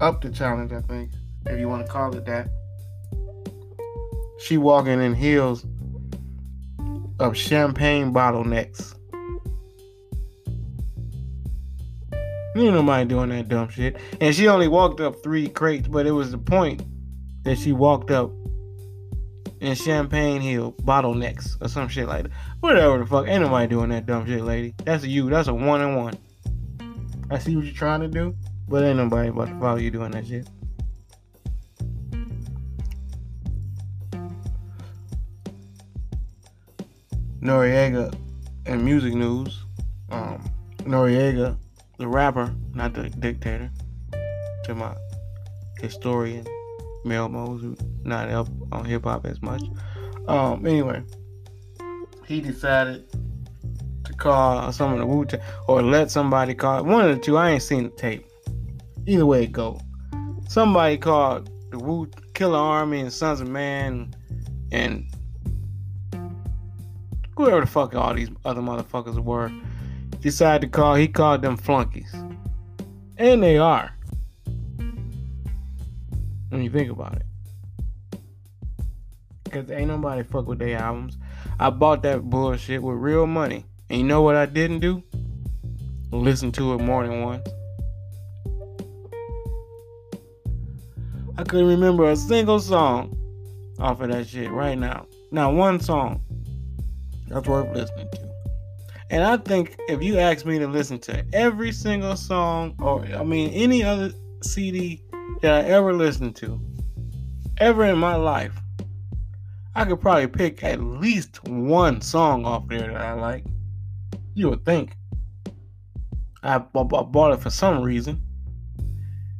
[0.00, 1.12] up the challenge, I think,
[1.46, 2.48] if you want to call it that.
[4.38, 5.64] She walking in heels
[7.18, 8.12] of champagne
[12.54, 12.66] bottlenecks.
[12.66, 13.96] Ain't nobody doing that dumb shit.
[14.20, 16.82] And she only walked up three crates, but it was the point
[17.44, 18.30] that she walked up
[19.60, 22.32] in Champagne Hill bottlenecks or some shit like that.
[22.60, 23.28] Whatever the fuck.
[23.28, 24.74] Ain't nobody doing that dumb shit, lady.
[24.84, 25.30] That's a you.
[25.30, 26.18] That's a one and one.
[27.30, 28.34] I see what you're trying to do,
[28.68, 30.48] but ain't nobody about to follow you doing that shit.
[37.40, 38.14] Noreaga
[38.66, 39.64] and music news.
[40.10, 40.42] Um,
[40.78, 41.56] Noreaga
[41.98, 43.70] the rapper, not the dictator,
[44.64, 44.94] to my
[45.80, 46.46] historian,
[47.04, 49.62] Mel Mose, who not up on hip hop as much.
[50.26, 51.02] Um, anyway,
[52.26, 53.04] he decided
[54.04, 57.36] to call some of the Wu Tang or let somebody call one of the two.
[57.36, 58.26] I ain't seen the tape.
[59.06, 59.78] Either way it go,
[60.48, 64.14] somebody called the Wu Killarmy and Sunz of Man
[64.72, 65.06] and
[67.36, 69.52] whoever the fuck all these other motherfuckers were
[70.24, 72.10] decided to call, he called them flunkies.
[73.18, 73.94] And they are.
[76.48, 77.26] When you think about it.
[79.44, 81.18] because ain't nobody fuck with their albums.
[81.60, 83.66] I bought that bullshit with real money.
[83.90, 85.02] And you know what I didn't do?
[86.10, 87.46] Listen to it more than once.
[91.36, 93.14] I couldn't remember a single song
[93.78, 95.06] off of that shit right now.
[95.30, 96.22] Not one song
[97.28, 98.03] that's worth listening.
[99.10, 103.22] And I think if you ask me to listen to every single song, or I
[103.22, 104.12] mean any other
[104.42, 105.02] CD
[105.42, 106.60] that I ever listened to,
[107.58, 108.54] ever in my life,
[109.74, 113.44] I could probably pick at least one song off there that I like.
[114.34, 114.96] You would think.
[116.42, 118.22] I bought it for some reason.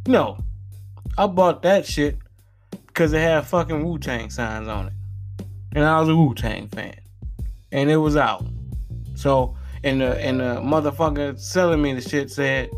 [0.06, 0.38] No,
[1.18, 2.18] I bought that shit
[2.86, 4.92] because it had fucking Wu Tang signs on it.
[5.74, 6.94] And I was a Wu Tang fan.
[7.72, 8.44] And it was out.
[9.14, 12.70] So, and the, and the motherfucker selling me the shit said,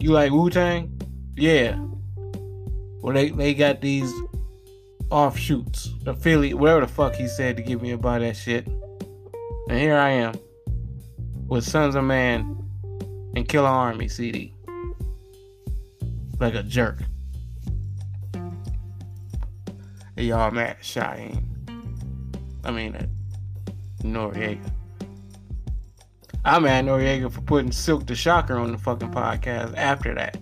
[0.00, 1.00] You like Wu Tang?
[1.36, 1.78] Yeah.
[3.00, 4.12] Well, they, they got these
[5.10, 8.66] offshoots, affiliate, whatever the fuck he said to give me about that shit.
[9.68, 10.34] And here I am
[11.48, 12.58] with Sunz of Man
[13.34, 14.54] and Killarmy CD.
[16.40, 17.02] Like a jerk.
[20.16, 21.42] Y'all mad Shyheim.
[22.64, 23.06] I mean, uh,
[24.02, 24.72] Noreaga.
[26.44, 30.36] I'm mad Noreaga for putting Silk the Shocker on the fucking podcast after that.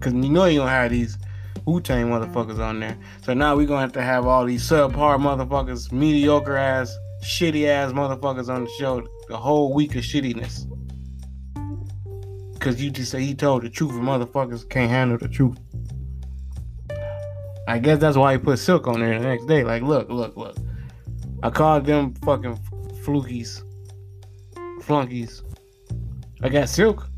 [0.00, 1.16] Cause you know you don't have these
[1.64, 2.98] Wu Tang motherfuckers on there.
[3.22, 7.92] So now we're gonna have to have all these subpar motherfuckers, mediocre ass, shitty ass
[7.92, 10.70] motherfuckers on the show the whole week of shittiness.
[12.60, 15.58] Cause you just say he told the truth and motherfuckers can't handle the truth.
[17.66, 19.64] I guess that's why he put Silk on there the next day.
[19.64, 20.58] Like, look, look, look.
[21.42, 22.58] I called them fucking
[23.04, 23.62] flukies,
[24.82, 25.42] flunkies.
[26.42, 27.08] I got Silk.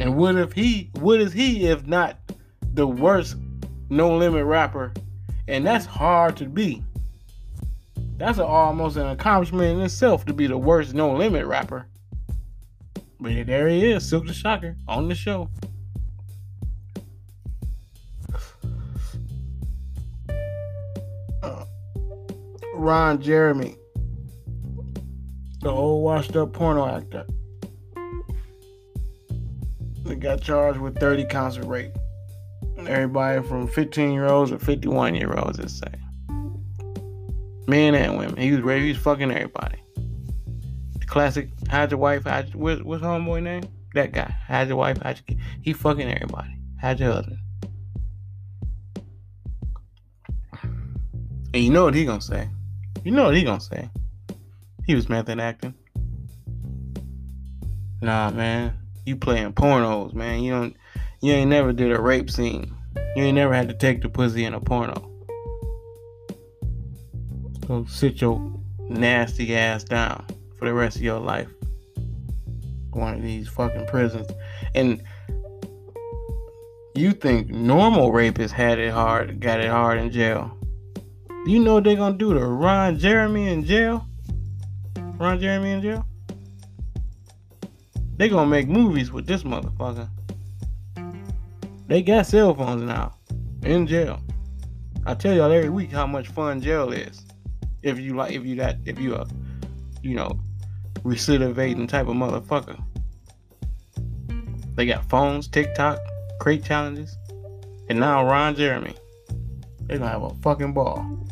[0.00, 2.18] And what if he, what is he if not
[2.72, 3.36] the worst
[3.90, 4.92] no limit rapper?
[5.48, 6.82] And that's hard to be.
[8.16, 11.86] That's a, almost an accomplishment in itself to be the worst no limit rapper.
[13.20, 15.48] But there he is, Silk the Shocker, on the show.
[21.42, 21.64] Uh,
[22.74, 23.76] Ron Jeremy,
[25.64, 27.26] the old washed up porno actor.
[30.04, 31.96] They got charged with 30 counts of rape.
[32.86, 35.94] Everybody from 15 year olds or 51 year olds, let's say.
[37.66, 38.36] Men and women.
[38.36, 39.82] He was raping, he was fucking everybody.
[40.98, 43.64] The classic, hide your wife, hide your, what's, what's homeboy name?
[43.94, 44.34] That guy.
[44.46, 45.38] Hide your wife, hide your kid.
[45.62, 46.54] He fucking everybody.
[46.78, 47.38] Hide your husband.
[51.54, 52.50] And you know what he gonna say?
[53.02, 53.88] You know what he gonna say?
[54.86, 55.74] He was method acting.
[58.02, 58.76] Nah, man.
[59.06, 60.42] You playing pornos, man.
[60.42, 60.76] You don't.
[61.22, 62.74] You ain't never did a rape scene.
[63.16, 65.10] You ain't never had to take the pussy in a porno.
[67.66, 70.26] Go sit your nasty ass down
[70.58, 71.48] for the rest of your life.
[72.90, 74.28] One of these fucking prisons.
[74.74, 75.02] And
[76.94, 80.56] you think normal rapists had it hard, got it hard in jail.
[81.46, 84.06] You know what they're gonna do to Ron Jeremy in jail?
[85.18, 86.06] Ron Jeremy in jail?
[88.16, 90.08] They gonna make movies with this motherfucker.
[91.86, 93.14] They got cell phones now
[93.62, 94.20] in jail.
[95.06, 97.24] I tell y'all every week how much fun jail is.
[97.82, 99.26] If you like, if you that, if you a,
[100.02, 100.40] you know,
[101.02, 102.82] recidivating type of motherfucker.
[104.74, 105.98] They got phones, TikTok,
[106.40, 107.16] crate challenges,
[107.88, 108.94] and now Ron Jeremy.
[109.82, 111.28] They gonna have a fucking ball.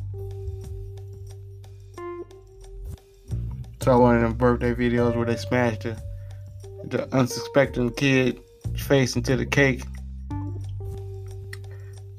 [3.83, 6.01] Saw one of them birthday videos where they smashed the,
[6.85, 8.39] the unsuspecting kid
[8.77, 9.83] face into the cake.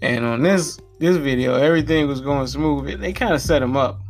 [0.01, 2.99] And on this this video, everything was going smooth.
[2.99, 4.01] They kind of set him up.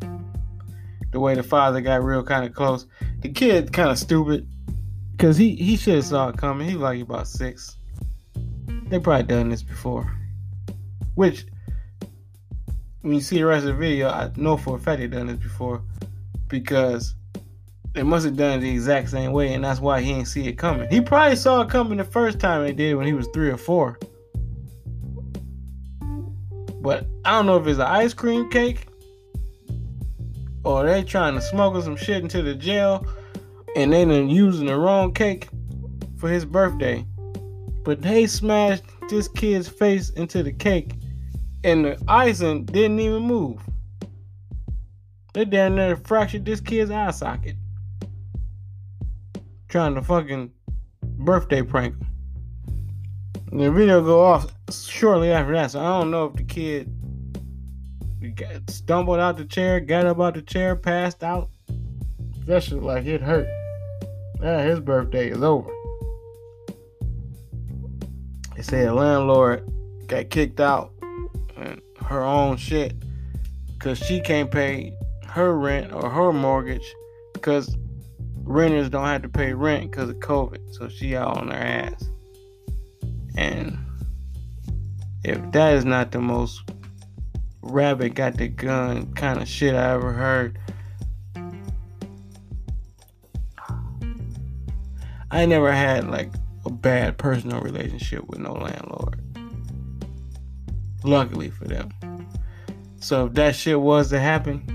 [1.11, 2.87] The way the father got real kind of close.
[3.21, 4.47] The kid kind of stupid
[5.11, 6.67] because he he should have saw it coming.
[6.67, 7.77] He was like about six.
[8.87, 10.11] They probably done this before.
[11.13, 11.45] Which,
[13.01, 15.27] when you see the rest of the video, I know for a fact they done
[15.27, 15.83] this before
[16.47, 17.13] because
[17.93, 20.47] they must have done it the exact same way, and that's why he ain't see
[20.47, 20.89] it coming.
[20.89, 23.57] He probably saw it coming the first time they did when he was three or
[23.57, 23.99] four.
[26.81, 28.87] But I don't know if it's an ice cream cake
[30.65, 33.07] or they trying to smuggle some shit into the jail
[33.75, 35.47] and they done using the wrong cake
[36.17, 37.05] for his birthday.
[37.85, 40.95] But they smashed this kid's face into the cake
[41.63, 43.61] and the icing didn't even move.
[45.33, 47.55] They down there fractured this kid's eye socket
[49.73, 50.51] trying to fucking
[51.01, 53.57] birthday prank him.
[53.57, 56.93] the video go off shortly after that, so I don't know if the kid
[58.69, 61.49] stumbled out the chair, got up out the chair, passed out.
[62.45, 63.47] That shit like it hurt.
[64.43, 65.73] Yeah, his birthday is over.
[68.55, 69.67] They the landlord
[70.05, 70.91] got kicked out
[71.57, 72.93] and her own shit
[73.73, 74.93] because she can't pay
[75.25, 76.93] her rent or her mortgage
[77.33, 77.75] because
[78.43, 80.73] renters don't have to pay rent because of COVID.
[80.73, 82.09] So she out on her ass.
[83.35, 83.77] And
[85.23, 86.61] if that is not the most
[87.63, 90.59] rabbit got the gun kind of shit I ever heard.
[95.31, 96.31] I never had like
[96.65, 99.19] a bad personal relationship with no landlord.
[101.03, 101.89] Luckily for them.
[102.99, 104.72] So if that shit was to happen,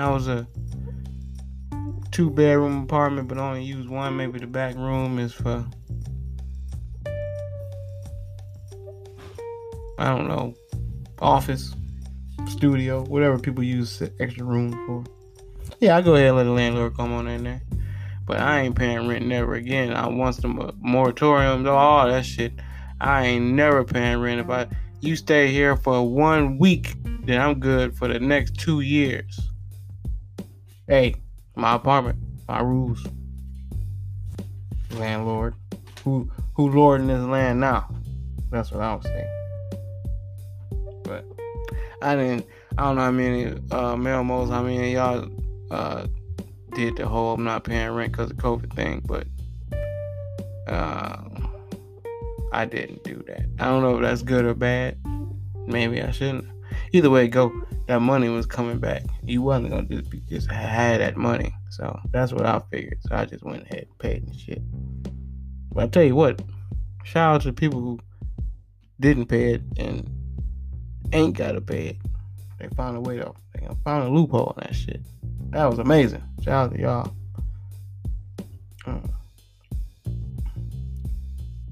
[0.00, 0.46] I was a
[2.10, 5.64] two bedroom apartment but only use one, maybe the back room is for
[9.98, 10.54] I don't know,
[11.18, 11.74] office,
[12.48, 15.04] studio, whatever people use extra room for.
[15.78, 17.60] Yeah, I go ahead and let the landlord come on in there.
[18.24, 19.92] But I ain't paying rent never again.
[19.92, 22.54] I want some moratorium, all that shit.
[22.98, 24.40] I ain't never paying rent.
[24.40, 24.68] If I
[25.00, 26.94] you stay here for one week,
[27.24, 29.49] then I'm good for the next two years.
[30.90, 31.14] Hey,
[31.54, 32.18] my apartment,
[32.48, 33.06] my rules.
[34.94, 35.54] Landlord.
[36.02, 37.94] Who who lording this land now?
[38.50, 39.28] That's what I was saying.
[41.04, 41.24] But
[42.02, 42.44] I didn't.
[42.76, 45.28] I don't know how many uh, Melmos, how many y'all
[45.70, 46.08] uh,
[46.74, 49.28] did the whole I'm not paying rent because of COVID thing, but
[50.66, 51.22] uh,
[52.52, 53.42] I didn't do that.
[53.60, 54.98] I don't know if that's good or bad.
[55.68, 56.48] Maybe I shouldn't.
[56.92, 57.52] Either way, go.
[57.86, 59.02] That money was coming back.
[59.24, 61.54] You wasn't gonna just be, just had that money.
[61.70, 62.98] So that's what I figured.
[63.02, 64.62] So I just went ahead and paid and shit.
[65.72, 66.40] But I tell you what,
[67.04, 67.98] shout out to people who
[69.00, 70.08] didn't pay it and
[71.12, 71.96] ain't gotta pay it.
[72.58, 75.00] They found a way to they found a loophole in that shit.
[75.50, 76.22] That was amazing.
[76.42, 77.12] Shout out to y'all.
[78.86, 79.00] Uh,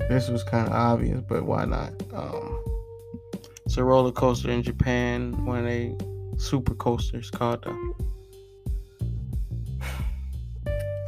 [0.08, 1.92] this was kind of obvious, but why not?
[2.12, 2.58] Um,
[3.68, 5.94] it's a roller coaster in Japan, one of they
[6.38, 7.94] super coasters called the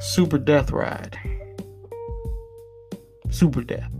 [0.03, 1.19] Super Death Ride.
[3.31, 3.91] Super Death.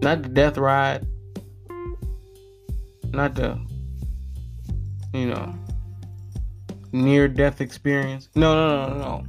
[0.00, 1.06] Not the Death Ride,
[3.12, 3.60] not the
[5.12, 5.54] you know
[6.92, 8.30] near death experience.
[8.34, 9.24] No, no, no, no.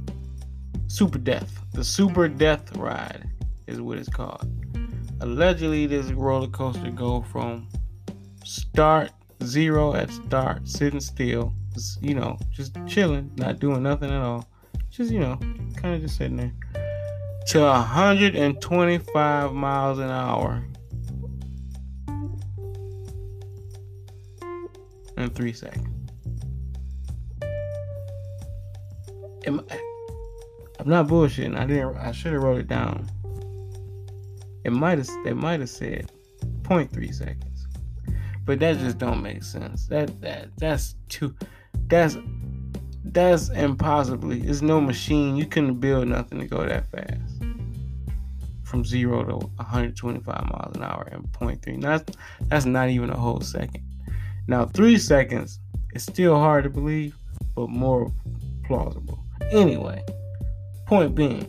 [0.86, 1.60] Super death.
[1.74, 3.28] The super death ride
[3.66, 4.48] is what it's called.
[5.20, 7.68] Allegedly, this roller coaster go from
[8.44, 9.10] start
[9.42, 11.54] zero at start, sitting still,
[12.00, 14.48] you know, just chilling, not doing nothing at all,
[14.90, 15.36] just you know,
[15.76, 16.52] kind of just sitting there,
[17.46, 20.64] to 125 miles an hour
[25.16, 25.88] in three seconds.
[29.46, 29.80] Am I,
[30.78, 31.56] I'm not bullshitting.
[31.56, 31.96] I didn't.
[31.96, 33.08] I should have wrote it down.
[34.66, 35.08] It might have.
[35.22, 36.10] They might have said
[36.62, 37.68] 0.3 seconds,
[38.44, 39.86] but that just don't make sense.
[39.86, 41.36] That that that's too.
[41.86, 42.16] That's
[43.04, 44.40] that's impossibly.
[44.40, 45.36] It's no machine.
[45.36, 47.44] You couldn't build nothing to go that fast.
[48.64, 51.80] From zero to 125 miles an hour in 0.3.
[51.80, 53.84] That's that's not even a whole second.
[54.48, 55.60] Now three seconds
[55.94, 57.14] is still hard to believe,
[57.54, 58.12] but more
[58.64, 59.20] plausible.
[59.52, 60.04] Anyway,
[60.86, 61.46] point being,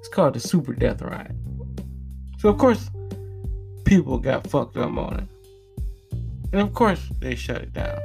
[0.00, 1.34] it's called the Super Death Ride.
[2.46, 2.92] So of course,
[3.84, 6.16] people got fucked up on it,
[6.52, 7.98] and of course they shut it down.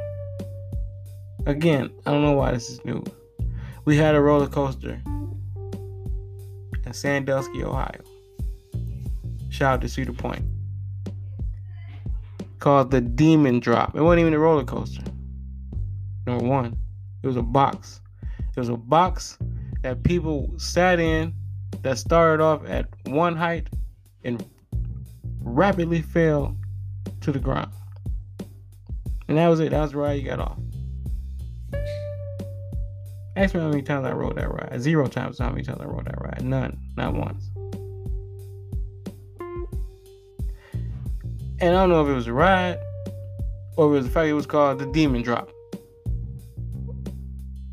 [1.45, 3.03] Again, I don't know why this is new.
[3.85, 8.01] We had a roller coaster in Sandusky, Ohio.
[9.51, 10.43] Shout out to Cedar Point.
[12.57, 13.95] Called the Demon Drop.
[13.95, 15.03] It wasn't even a roller coaster.
[16.25, 16.75] Number one,
[17.21, 18.01] it was a box
[18.39, 19.37] it was a box
[19.83, 21.31] that people sat in
[21.83, 23.69] that started off at one height
[24.23, 24.45] and
[25.41, 26.55] rapidly fell
[27.21, 27.71] to the ground.
[29.27, 29.71] And that was it.
[29.71, 30.57] That was the ride you got off.
[33.35, 34.81] Ask me how many times I rode that ride.
[34.81, 36.43] Zero times how many times I rode that ride.
[36.43, 36.77] None.
[36.97, 37.49] Not once.
[41.61, 42.79] And I don't know if it was a ride
[43.77, 45.49] or if it was the fact it was called the Demon Drop.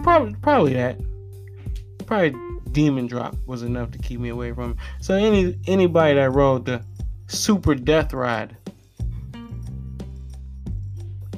[0.02, 1.00] Probably, probably that.
[2.06, 2.47] Probably
[2.78, 4.76] demon drop was enough to keep me away from it.
[5.00, 6.80] So any anybody that rode the
[7.26, 8.56] super death ride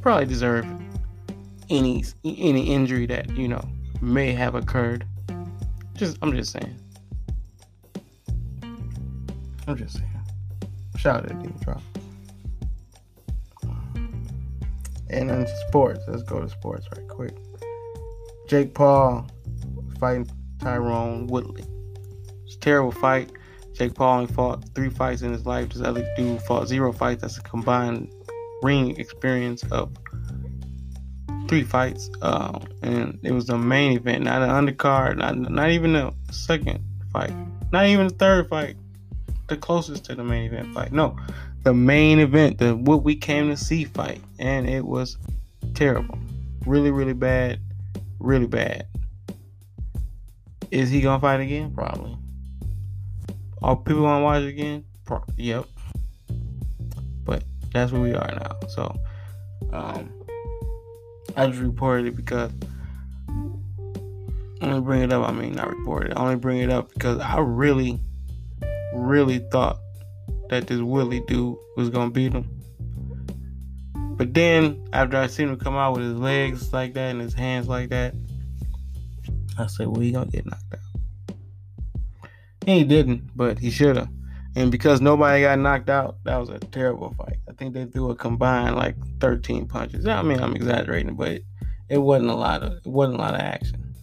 [0.03, 0.69] probably deserved
[1.71, 3.67] any any injury that you know
[4.03, 5.07] may have occurred.
[5.95, 6.77] Just I'm just saying.
[9.67, 10.11] I'm just saying.
[10.99, 11.83] Shout out to Demon Drop.
[15.09, 16.01] And then sports.
[16.07, 17.35] Let's go to sports right quick.
[18.47, 19.27] Jake Paul
[19.99, 20.31] fighting
[20.61, 21.65] Tyron Woodley.
[22.45, 23.33] It's a terrible fight.
[23.73, 25.71] Jake Paul only fought three fights in his life.
[25.71, 27.23] This other dude fought zero fights.
[27.23, 28.13] That's a combined
[28.63, 29.91] ring experience of
[31.49, 32.11] three fights.
[32.23, 36.81] Um, and it was the main event, not an undercard, not not even the second
[37.13, 37.33] fight,
[37.73, 38.77] not even the third fight,
[39.49, 40.93] the closest to the main event fight.
[40.93, 41.17] No,
[41.63, 45.17] the main event, the what we came to see fight, and it was
[45.75, 46.19] terrible,
[46.67, 47.61] really, really bad,
[48.19, 48.87] really bad.
[50.71, 51.73] Is he gonna fight again?
[51.75, 52.17] Probably.
[53.63, 54.85] Are people gonna watch again?
[55.05, 55.67] Pro- yep.
[57.25, 57.43] But
[57.73, 58.69] that's where we are now.
[58.69, 58.97] So,
[59.73, 60.13] um,
[61.37, 62.53] I just reported it because
[64.61, 65.29] I only bring it up.
[65.29, 66.17] I mean, not reported.
[66.17, 67.99] I only bring it up because I really,
[68.95, 69.79] really thought
[70.51, 72.49] that this Willie dude was gonna beat him.
[74.17, 77.35] But then, after I seen him come out with his legs like that and his
[77.35, 78.15] hands like that,
[79.59, 81.37] I said, "Well, he gonna get knocked out."
[82.67, 84.09] He didn't, but he should have.
[84.57, 87.39] And because nobody got knocked out, that was a terrible fight.
[87.49, 90.07] I think they threw a combined like 13 punches.
[90.07, 91.45] I mean, I'm exaggerating, but it,
[91.89, 93.95] it wasn't a lot of it wasn't a lot of action.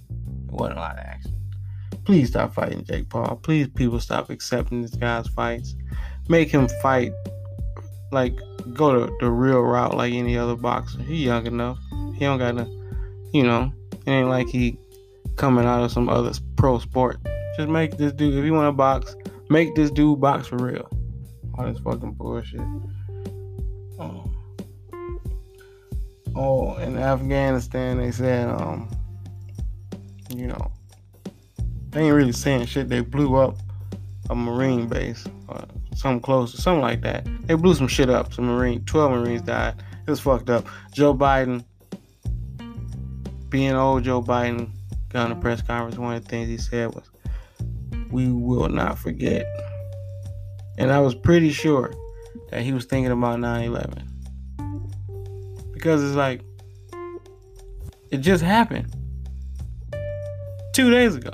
[0.48, 1.34] It wasn't a lot of action.
[2.06, 3.40] Please stop fighting Jake Paul.
[3.44, 5.76] Please, people, stop accepting this guy's fights.
[6.30, 7.12] Make him fight
[8.12, 8.40] like
[8.74, 11.02] go to the real route like any other boxer.
[11.02, 11.78] He young enough.
[12.14, 12.66] He don't gotta,
[13.34, 13.74] you know.
[14.06, 14.80] It ain't like he
[15.38, 17.20] coming out of some other pro sport.
[17.56, 18.36] Just make this dude.
[18.36, 19.16] If you want to box,
[19.50, 20.90] make this dude box for real.
[21.58, 22.62] All this fucking bullshit.
[24.00, 24.30] Oh,
[26.36, 28.90] oh in Afghanistan, they said, um,
[30.36, 30.72] you know,
[31.90, 32.90] they ain't really saying shit.
[32.90, 33.56] They blew up
[34.30, 35.64] a Marine base, or
[35.96, 37.26] something close, or something like that.
[37.48, 38.34] They blew some shit up.
[38.34, 39.76] Some Marine, 12 Marines died.
[40.06, 40.66] It was fucked up.
[40.94, 41.64] Joe Biden,
[43.50, 44.77] being old Joe Biden,
[45.10, 45.98] got on a press conference.
[45.98, 47.10] One of the things he said was,
[48.12, 49.46] "We will not forget."
[50.78, 51.94] And I was pretty sure
[52.50, 54.08] that he was thinking about 9/11
[55.74, 56.42] because it's like
[58.12, 58.94] it just happened
[60.74, 61.34] two days ago.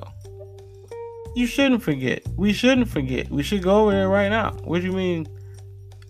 [1.36, 2.24] You shouldn't forget.
[2.38, 3.30] We shouldn't forget.
[3.30, 4.52] We should go over there right now.
[4.64, 5.28] What do you mean?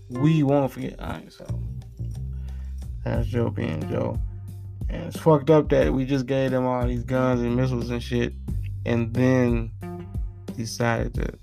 [0.09, 0.99] We won't forget.
[0.99, 1.45] All right, so
[3.03, 4.19] that's Joe being Joe.
[4.93, 8.01] And it's fucked up that we just gave them all these guns and missiles and
[8.01, 8.33] shit,
[8.85, 9.71] and then
[10.55, 11.33] decided to,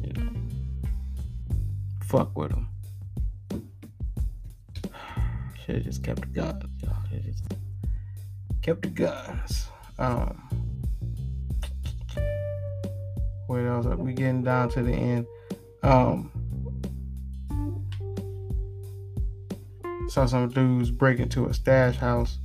[0.00, 0.30] you know,
[2.04, 2.68] fuck with them.
[5.64, 6.94] Should have just kept the guns, y'all.
[7.24, 7.44] Just
[8.62, 9.66] kept the guns.
[9.98, 10.48] Um,
[13.48, 13.86] what else?
[13.86, 15.26] Are we getting down to the end.
[15.82, 16.30] Um,
[20.08, 22.38] saw some dudes break into a stash house,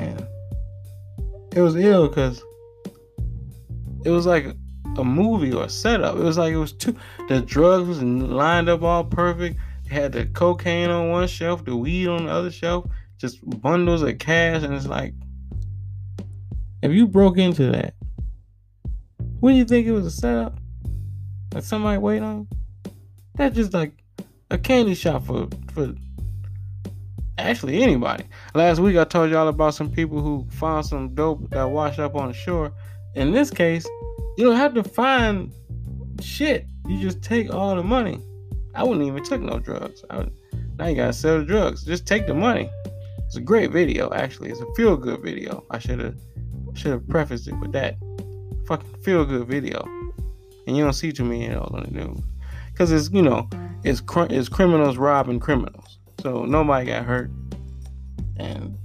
[0.00, 0.26] and
[1.52, 2.42] it was ill because
[4.04, 4.46] it was like
[4.96, 6.16] a movie or a setup.
[6.16, 6.96] It was like it was two.
[7.28, 9.58] The drugs was lined up all perfect.
[9.88, 12.86] They had the cocaine on one shelf, the weed on the other shelf,
[13.18, 15.14] just bundles of cash, and it's like,
[16.82, 17.94] if you broke into that,
[19.40, 20.58] wouldn't you think it was a setup?
[21.52, 22.92] Like somebody waiting on you?
[23.34, 23.92] That's just like
[24.50, 25.94] a candy shop for for
[27.38, 28.24] actually anybody.
[28.54, 32.14] Last week I told y'all about some people who found some dope that washed up
[32.14, 32.72] on the shore.
[33.14, 33.86] In this case,
[34.36, 35.52] you don't have to find
[36.20, 36.66] shit.
[36.86, 38.20] You just take all the money.
[38.74, 40.04] I wouldn't even took no drugs.
[40.78, 41.84] Now you gotta sell the drugs.
[41.84, 42.70] Just take the money.
[43.26, 44.50] It's a great video, actually.
[44.50, 45.64] It's a feel good video.
[45.70, 46.16] I should have
[46.74, 47.96] should have prefaced it with that.
[48.66, 49.82] Fucking feel good video.
[50.66, 52.20] And you don't see too many of those on the news.
[52.76, 53.48] Cause it's you know,
[53.84, 55.89] it's it's criminals robbing criminals.
[56.20, 57.30] So nobody got hurt.
[58.36, 58.76] And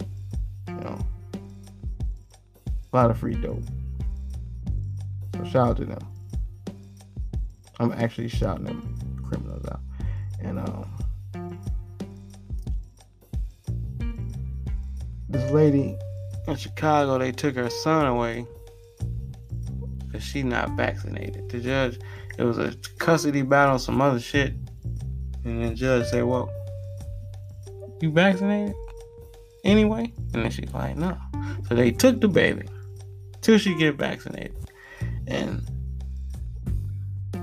[0.67, 0.99] you know
[2.91, 3.63] a lot of free dope.
[5.36, 5.99] So shout out to them.
[7.79, 9.81] I'm actually shouting them criminals out.
[10.41, 10.89] And um
[15.27, 15.97] this lady
[16.47, 18.45] in Chicago, they took her son away
[20.05, 21.49] because she not vaccinated.
[21.49, 21.99] The judge,
[22.38, 24.53] it was a custody battle, some other shit,
[25.43, 26.49] and the judge said, "Well,
[28.01, 28.75] you vaccinated
[29.63, 31.17] anyway?" And then she's like, "No."
[31.67, 32.67] So they took the baby
[33.41, 34.55] till she get vaccinated,
[35.27, 35.69] and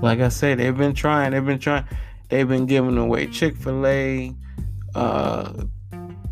[0.01, 1.31] like I said, they've been trying.
[1.31, 1.85] They've been trying.
[2.29, 4.35] They've been giving away Chick Fil A,
[4.95, 5.65] uh,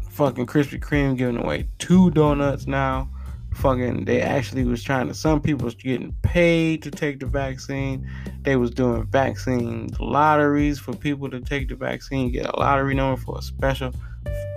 [0.09, 3.09] fucking Krispy Kreme giving away two donuts now
[3.53, 8.09] fucking they actually was trying to some people was getting paid to take the vaccine
[8.43, 13.19] they was doing vaccine lotteries for people to take the vaccine get a lottery number
[13.21, 13.93] for a special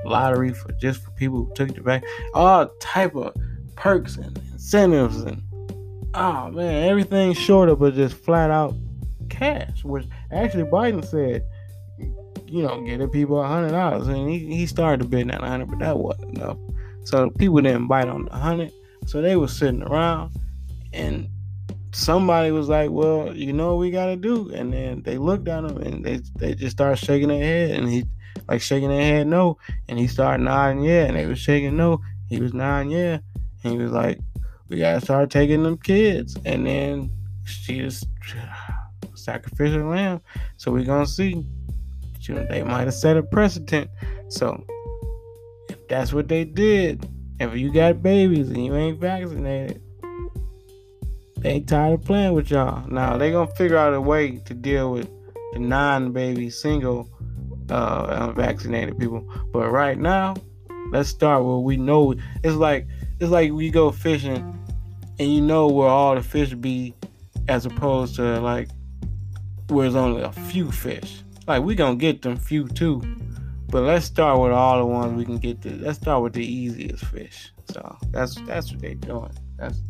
[0.05, 3.34] lottery for just for people who took the back, all type of
[3.76, 5.42] perks and incentives and
[6.14, 8.72] oh man everything shorter but just flat out
[9.28, 11.44] cash which actually biden said
[12.55, 15.68] you know giving people a hundred dollars and he, he started to bid that hundred
[15.68, 16.57] but that wasn't enough.
[17.02, 18.72] So people didn't bite on the hundred.
[19.07, 20.32] So they were sitting around
[20.92, 21.28] and
[21.92, 24.50] somebody was like, Well, you know what we gotta do?
[24.55, 27.88] And then they looked at him and they they just started shaking their head and
[27.88, 28.05] he
[28.49, 29.59] like shaking their head no.
[29.88, 32.01] And he started nodding yeah and they was shaking no.
[32.28, 33.18] He was nodding yeah.
[33.62, 34.18] And he was like,
[34.68, 36.36] We gotta start taking them kids.
[36.45, 37.11] And then
[37.45, 38.07] she just
[39.14, 40.20] sacrificial lamb.
[40.57, 41.47] So we gonna see.
[42.26, 43.90] They might have set a precedent.
[44.28, 44.64] So
[45.68, 47.07] if that's what they did,
[47.38, 49.82] if you got babies and you ain't vaccinated,
[51.38, 52.88] they ain't tired of playing with y'all.
[52.88, 55.11] Now they gonna figure out a way to deal with
[55.53, 57.09] the non-baby single
[57.70, 59.20] uh, unvaccinated people.
[59.52, 60.34] But right now,
[60.90, 62.86] let's start where we know it's like
[63.20, 64.58] it's like we go fishing
[65.18, 66.94] and you know where all the fish be
[67.48, 68.68] as opposed to like
[69.68, 71.22] where there's only a few fish.
[71.46, 73.02] Like we gonna get them few too.
[73.68, 75.70] But let's start with all the ones we can get to.
[75.76, 77.52] Let's start with the easiest fish.
[77.70, 79.32] So that's that's what they're doing.
[79.56, 79.80] That's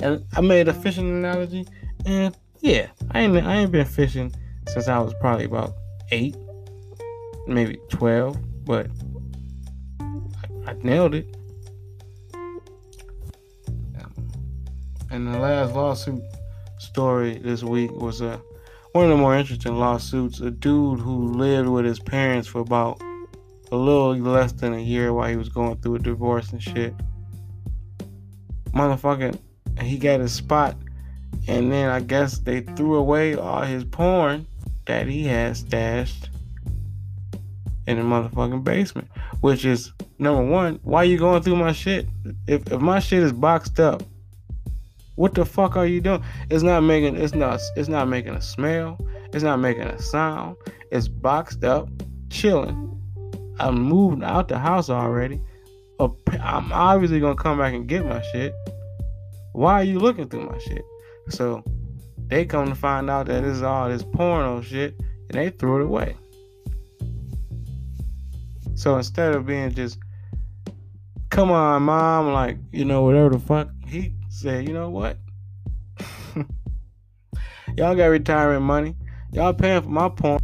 [0.00, 1.66] and I made a fishing analogy,
[2.06, 4.32] and yeah, I ain't I ain't been fishing
[4.68, 5.74] since I was probably about
[6.10, 6.36] eight,
[7.48, 8.88] maybe twelve, but
[10.00, 11.34] I, I nailed it.
[15.10, 16.22] And the last lawsuit
[16.78, 18.40] story this week was a
[18.92, 20.40] one of the more interesting lawsuits.
[20.40, 23.00] A dude who lived with his parents for about
[23.72, 26.94] a little less than a year while he was going through a divorce and shit.
[28.72, 29.38] Motherfucking,
[29.80, 30.76] he got his spot,
[31.46, 34.46] and then I guess they threw away all his porn
[34.86, 36.30] that he had stashed
[37.88, 39.08] in the motherfucking basement.
[39.40, 42.06] Which is number one, why you going through my shit?
[42.46, 44.02] If if my shit is boxed up,
[45.14, 46.22] what the fuck are you doing?
[46.50, 48.98] It's not making it's not it's not making a smell.
[49.32, 50.56] It's not making a sound.
[50.92, 51.88] It's boxed up,
[52.30, 52.94] chilling.
[53.58, 55.40] I'm moved out the house already.
[55.98, 58.52] I'm obviously gonna come back and get my shit.
[59.52, 60.84] Why are you looking through my shit?
[61.30, 61.64] So
[62.26, 64.94] they come to find out that this is all this porno shit,
[65.30, 66.16] and they threw it away.
[68.78, 69.98] So instead of being just,
[71.30, 75.18] come on, mom, like, you know, whatever the fuck, he said, you know what?
[77.76, 78.94] Y'all got retirement money.
[79.32, 80.37] Y'all paying for my porn.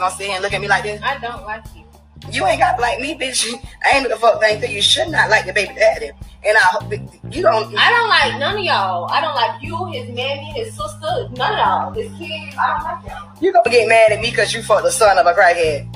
[0.00, 1.00] Gonna sit here and look at me like this?
[1.02, 1.84] I don't like you.
[2.30, 3.46] You ain't got to like me, bitch.
[3.84, 6.10] I ain't the fuck thing you should not like the baby daddy.
[6.44, 7.74] And I hope you don't.
[7.76, 9.10] I don't like none of y'all.
[9.10, 11.92] I don't like you, his mammy, his sister, none of y'all.
[11.92, 13.32] His kids, I don't like y'all.
[13.40, 15.92] You gonna get mad at me because you fucked the son of a crackhead.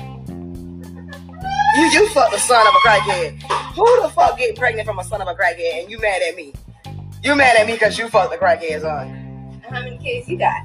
[1.77, 3.41] You you fucked the son of a crackhead.
[3.75, 6.35] Who the fuck get pregnant from a son of a crackhead and you mad at
[6.35, 6.53] me?
[7.23, 9.61] You mad at me because you fucked the crackhead son.
[9.69, 10.61] How many kids you got?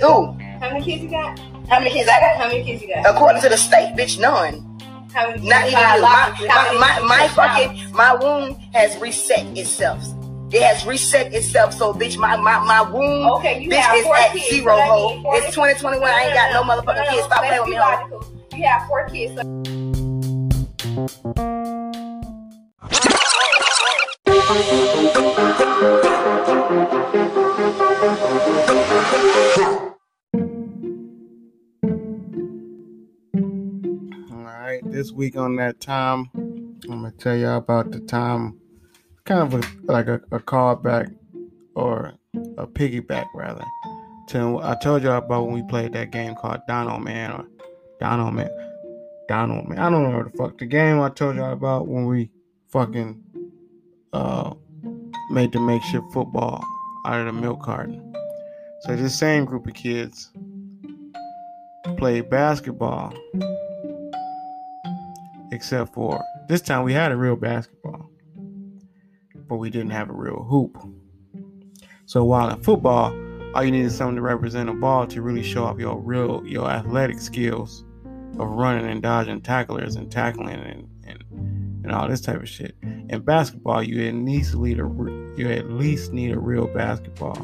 [0.00, 0.32] Who?
[0.60, 1.38] How many kids you got?
[1.68, 2.36] How many kids I got?
[2.36, 3.06] How many kids you got?
[3.06, 4.62] According to the state, bitch, none.
[5.12, 6.02] How many Not even you.
[6.02, 10.04] My, my, my, my fucking my womb has reset itself.
[10.52, 11.74] It has reset itself.
[11.74, 14.48] So bitch, my my, my womb Okay, you bitch is at kids.
[14.48, 15.22] zero ho.
[15.34, 16.08] It's 2021.
[16.08, 17.24] I ain't got no motherfucking kids.
[17.24, 18.20] Stop playing with me, ho.
[18.20, 18.56] ho.
[18.56, 19.34] You have four kids.
[19.34, 19.42] So
[35.16, 38.60] week on that time, I'm gonna tell y'all about the time,
[39.24, 41.14] kind of a, like a, a callback
[41.74, 42.12] or
[42.58, 43.64] a piggyback rather.
[44.28, 47.46] To I told y'all about when we played that game called Dono Man or
[47.98, 48.50] Dono Man,
[49.28, 49.78] Dono Man.
[49.78, 52.30] I don't know what the fuck the game I told y'all about when we
[52.68, 53.22] fucking
[54.12, 54.52] uh
[55.30, 56.62] made the makeshift football
[57.06, 58.14] out of the milk carton.
[58.82, 60.30] So this same group of kids
[61.96, 63.14] played basketball
[65.56, 68.10] except for this time we had a real basketball,
[69.48, 70.76] but we didn't have a real hoop.
[72.04, 73.12] So while in football,
[73.54, 76.46] all you need is something to represent a ball to really show off your real
[76.46, 77.84] your athletic skills
[78.38, 81.24] of running and dodging tacklers and tackling and, and,
[81.84, 82.76] and all this type of shit.
[82.82, 84.84] In basketball, you at least need a
[85.36, 87.38] you at least need a real basketball,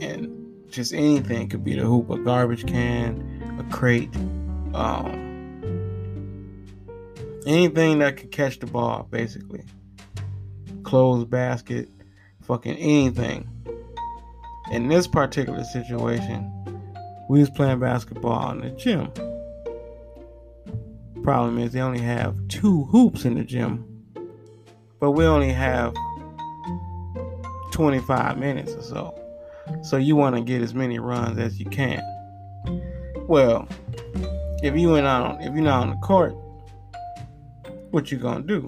[0.00, 0.32] and
[0.70, 4.14] just anything could be the hoop, a garbage can, a crate,
[4.72, 5.27] um,
[7.48, 9.62] anything that could catch the ball, basically.
[10.82, 11.88] Closed basket,
[12.42, 13.48] fucking anything.
[14.70, 16.52] In this particular situation,
[17.30, 19.10] we was playing basketball in the gym.
[21.22, 23.84] Problem is they only have two hoops in the gym,
[25.00, 25.94] but we only have
[27.72, 29.14] 25 minutes or so.
[29.82, 32.02] So you want to get as many runs as you can.
[33.26, 33.68] Well,
[34.62, 36.34] if you went out, if you're not on the court,
[37.90, 38.66] what you gonna do?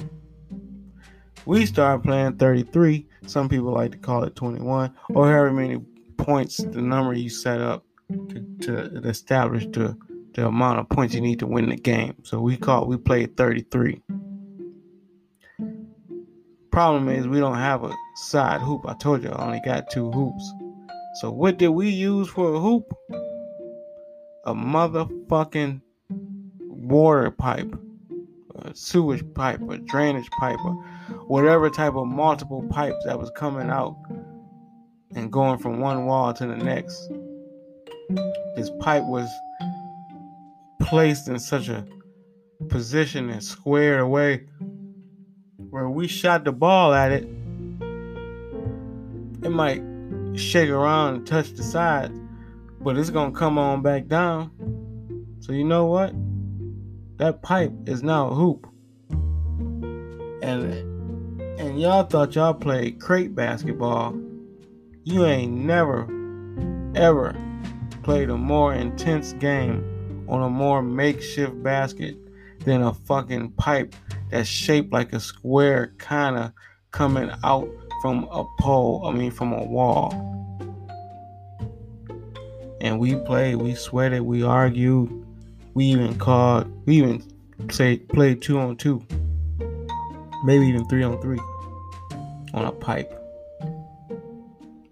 [1.46, 3.06] We start playing 33.
[3.26, 5.80] Some people like to call it 21, or however many
[6.16, 7.84] points the number you set up
[8.28, 9.96] to, to establish the
[10.34, 12.14] the amount of points you need to win the game.
[12.22, 14.00] So we call we played 33.
[16.70, 18.82] Problem is we don't have a side hoop.
[18.86, 20.52] I told you I only got two hoops.
[21.20, 22.92] So what did we use for a hoop?
[24.44, 27.74] A motherfucking water pipe,
[28.62, 30.74] a sewage pipe, a drainage pipe, or
[31.26, 33.96] whatever type of multiple pipes that was coming out
[35.14, 37.10] and going from one wall to the next.
[38.56, 39.28] This pipe was
[40.80, 41.86] placed in such a
[42.68, 44.46] position and squared away
[45.70, 47.24] where we shot the ball at it,
[49.42, 49.82] it might
[50.36, 52.18] shake around and touch the sides,
[52.80, 54.50] but it's gonna come on back down.
[55.40, 56.12] So you know what?
[57.20, 58.66] That pipe is now a hoop.
[60.42, 60.72] And
[61.60, 64.18] and y'all thought y'all played crate basketball.
[65.04, 66.08] You ain't never
[66.94, 67.36] ever
[68.02, 72.16] played a more intense game on a more makeshift basket
[72.60, 73.94] than a fucking pipe
[74.30, 76.52] that's shaped like a square kind of
[76.90, 77.68] coming out
[78.00, 80.10] from a pole, I mean from a wall.
[82.80, 85.19] And we played, we sweated, we argued,
[85.80, 87.24] we even called, we even
[87.70, 89.02] say played two on two,
[90.44, 91.38] maybe even three on three
[92.52, 93.10] on a pipe.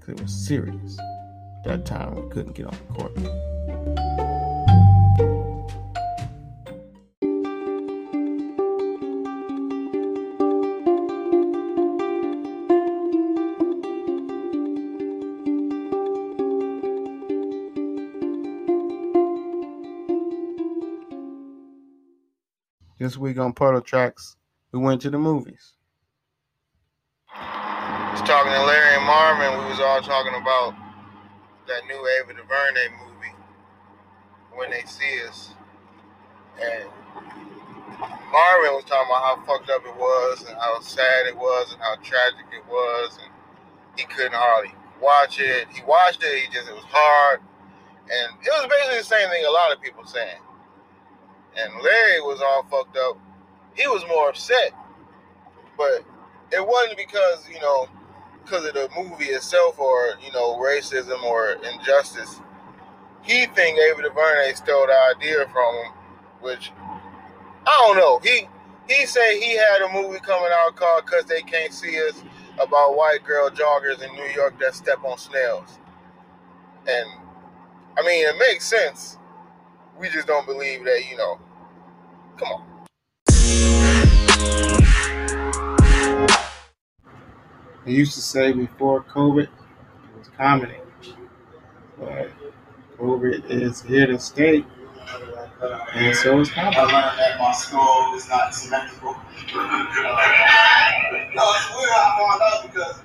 [0.01, 0.97] Cause it was serious.
[1.67, 3.13] That time we couldn't get on the court.
[23.09, 24.37] This week on Puddle Tracks,
[24.71, 25.73] we went to the movies.
[27.33, 29.65] was talking to Larry and Marvin.
[29.65, 30.75] We was all talking about
[31.67, 33.33] that new Ava DuVernay movie,
[34.53, 35.55] When They See Us.
[36.61, 36.85] And
[37.99, 41.81] Marvin was talking about how fucked up it was and how sad it was and
[41.81, 43.19] how tragic it was.
[43.23, 43.33] And
[43.97, 45.67] he couldn't hardly watch it.
[45.73, 47.41] He watched it, he just, it was hard.
[48.03, 50.43] And it was basically the same thing a lot of people saying.
[51.59, 53.19] And Larry was all fucked up.
[53.75, 54.73] He was more upset.
[55.77, 56.05] But
[56.53, 57.89] it wasn't because, you know,
[58.45, 62.41] because of the movie itself or, you know, racism or injustice.
[63.23, 65.93] He think Ava DuVernay stole the idea from him,
[66.41, 66.73] which
[67.67, 68.19] I don't know.
[68.21, 68.49] He
[68.89, 72.23] he said he had a movie coming out called Cause They Can't See Us
[72.59, 75.79] about white girl joggers in New York that step on snails.
[76.87, 77.07] And
[77.99, 79.19] I mean it makes sense.
[80.01, 81.39] We just don't believe that, you know.
[82.39, 82.79] Come on.
[87.85, 89.51] They used to say before COVID, it
[90.17, 90.77] was comedy.
[91.99, 92.31] But
[92.99, 94.65] COVID is here to stay.
[95.95, 96.77] And so it's comedy.
[96.77, 99.13] I learned that my skull is not symmetrical.
[99.55, 99.65] no,
[101.55, 103.03] it's weird how I found out because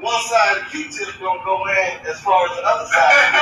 [0.00, 3.12] one side of the Q-tip don't go in as far as the other side.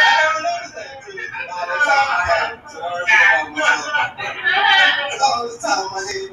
[0.00, 1.20] I never noticed that until
[1.52, 2.60] all the time I had it.
[2.70, 2.82] So I
[3.42, 5.22] don't know about myself.
[5.22, 6.30] All this time I hate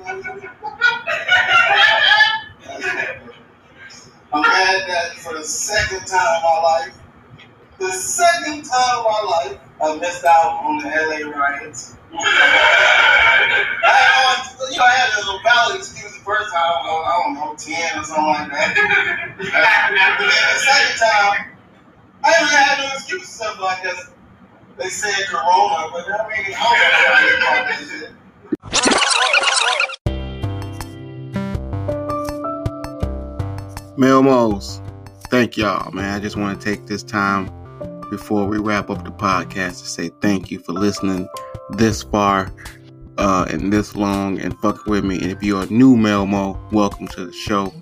[4.34, 6.95] I'm that for the second time in my life,
[7.80, 11.95] the second time in my life, I missed out on the LA riots.
[12.16, 17.05] I had, oh, you know, I had a valid excuse the first time, I don't,
[17.05, 18.74] I don't know, 10 or something like that.
[19.38, 19.49] but
[20.20, 21.57] the second time,
[22.24, 22.93] I didn't have no
[23.64, 24.09] like this.
[24.78, 28.24] They said Corona, but I mean, I don't know.
[33.97, 34.82] Melmos,
[35.30, 36.16] thank y'all, man.
[36.16, 37.49] I just want to take this time
[38.09, 41.28] before we wrap up the podcast to say thank you for listening
[41.72, 42.51] this far.
[43.18, 45.16] uh, and this long and fuck with me.
[45.22, 47.74] And if you're a new Melmo, welcome to the show.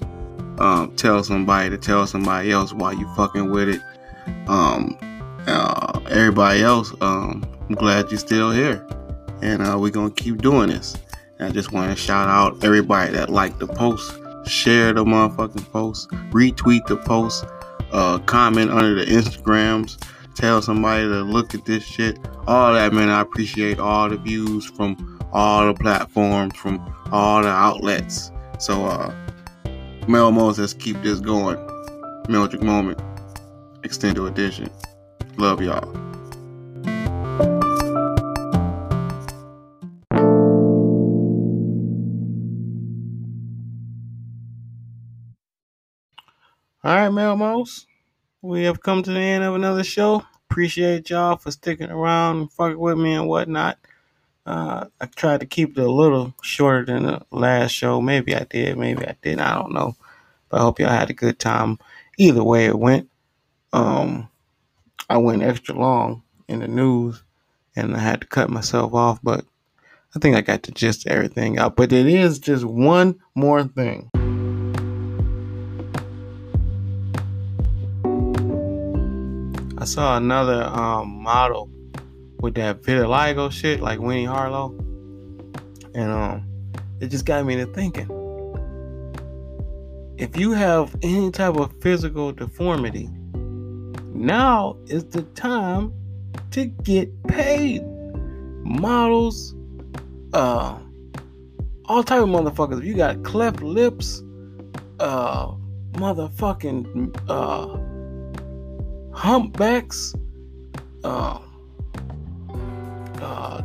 [0.59, 3.81] Um, tell somebody to tell somebody else why you fucking with it.
[4.47, 4.97] Um,
[5.47, 8.85] uh, everybody else, um, I'm glad you're still here.
[9.41, 10.95] And uh, we're going to keep doing this.
[11.39, 14.13] And I just want to shout out everybody that liked the post,
[14.45, 17.45] share the motherfucking post, retweet the post,
[17.91, 19.99] uh, comment under the Instagrams,
[20.35, 22.19] tell somebody to look at this shit.
[22.47, 23.09] All that, man.
[23.09, 26.79] I appreciate all the views from all the platforms, from
[27.11, 28.31] all the outlets.
[28.59, 29.13] So, uh,
[30.07, 31.57] Mel Moses, keep this going.
[32.27, 33.01] Meldrick Moment,
[33.83, 34.69] Extended Edition.
[35.37, 35.95] Love y'all.
[46.83, 47.85] All right, Mel Melmos.
[48.43, 50.25] We have come to the end of another show.
[50.49, 53.77] Appreciate y'all for sticking around and fucking with me and whatnot.
[54.47, 58.01] Uh, I tried to keep it a little shorter than the last show.
[58.01, 59.41] Maybe I did, maybe I didn't.
[59.41, 59.95] I don't know.
[60.49, 61.77] But I hope y'all had a good time.
[62.17, 63.09] Either way it went.
[63.73, 64.27] Um,
[65.07, 67.21] I went extra long in the news
[67.75, 69.45] and I had to cut myself off, but
[70.15, 71.75] I think I got the gist of everything out.
[71.75, 74.09] But it is just one more thing.
[79.81, 81.67] I saw another um, model
[82.39, 84.77] with that vitiligo shit, like Winnie Harlow,
[85.95, 86.45] and um,
[86.99, 88.07] it just got me to thinking.
[90.19, 93.09] If you have any type of physical deformity,
[94.13, 95.91] now is the time
[96.51, 97.81] to get paid.
[98.63, 99.55] Models,
[100.33, 100.77] uh,
[101.85, 102.77] all type of motherfuckers.
[102.77, 104.21] If you got cleft lips,
[104.99, 105.47] uh,
[105.93, 107.90] motherfucking, uh,
[109.13, 110.13] humpbacks,
[111.03, 111.39] uh,
[113.21, 113.61] uh,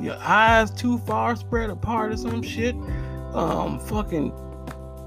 [0.00, 2.74] your eyes too far spread apart or some shit,
[3.32, 4.30] um, fucking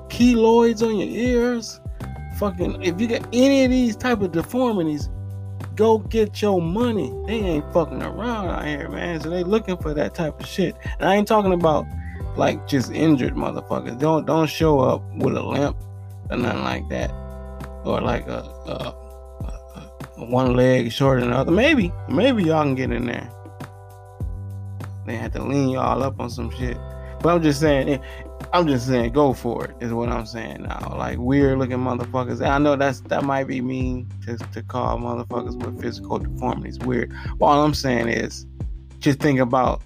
[0.10, 1.80] keloids on your ears,
[2.38, 5.10] fucking, if you got any of these type of deformities,
[5.76, 7.14] go get your money.
[7.28, 9.22] They ain't fucking around out here, man.
[9.22, 10.76] So they looking for that type of shit.
[11.00, 11.86] And I ain't talking about
[12.36, 14.00] like just injured motherfuckers.
[14.00, 15.78] Don't don't show up with a limp
[16.30, 17.12] or nothing like that,
[17.86, 19.07] or like a, a
[20.18, 21.52] one leg shorter than the other.
[21.52, 23.30] Maybe, maybe y'all can get in there.
[25.06, 26.78] They had to lean y'all up on some shit.
[27.22, 28.00] But I'm just saying,
[28.54, 29.76] I'm just saying, go for it.
[29.80, 30.96] Is what I'm saying now.
[30.98, 32.46] Like weird looking motherfuckers.
[32.46, 37.12] I know that's that might be mean to to call motherfuckers with physical deformities weird.
[37.40, 38.46] But all I'm saying is,
[39.00, 39.82] just think about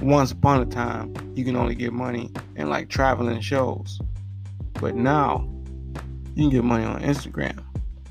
[0.00, 4.00] once upon a time you can only get money in like traveling shows,
[4.74, 5.48] but now
[6.34, 7.62] you can get money on Instagram,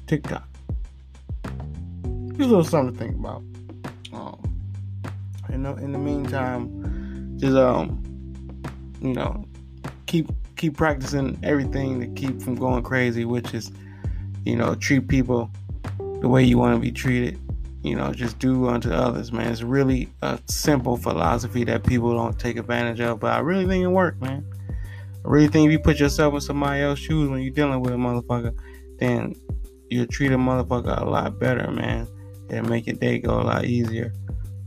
[0.05, 0.50] TikTok
[2.37, 3.43] just a little something to think about.
[4.13, 4.51] Um,
[5.49, 8.01] in the in the meantime, just um,
[9.01, 9.45] you know,
[10.05, 13.71] keep keep practicing everything to keep from going crazy, which is,
[14.45, 15.49] you know, treat people
[16.21, 17.39] the way you want to be treated.
[17.83, 19.51] You know, just do unto others, man.
[19.51, 23.83] It's really a simple philosophy that people don't take advantage of, but I really think
[23.83, 24.45] it works, man.
[25.25, 27.93] I really think if you put yourself in somebody else's shoes when you're dealing with
[27.93, 28.55] a motherfucker,
[28.99, 29.35] then
[29.89, 32.07] you'll treat a motherfucker a lot better, man
[32.51, 34.13] it'll make your day go a lot easier.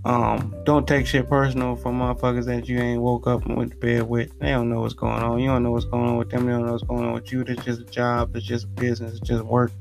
[0.05, 3.77] Um, don't take shit personal from motherfuckers that you ain't woke up and went to
[3.79, 4.39] bed with.
[4.39, 5.39] They don't know what's going on.
[5.39, 6.45] You don't know what's going on with them.
[6.45, 7.41] They don't know what's going on with you.
[7.43, 8.37] It's just a job.
[8.37, 9.13] It's just business.
[9.13, 9.73] It's just work.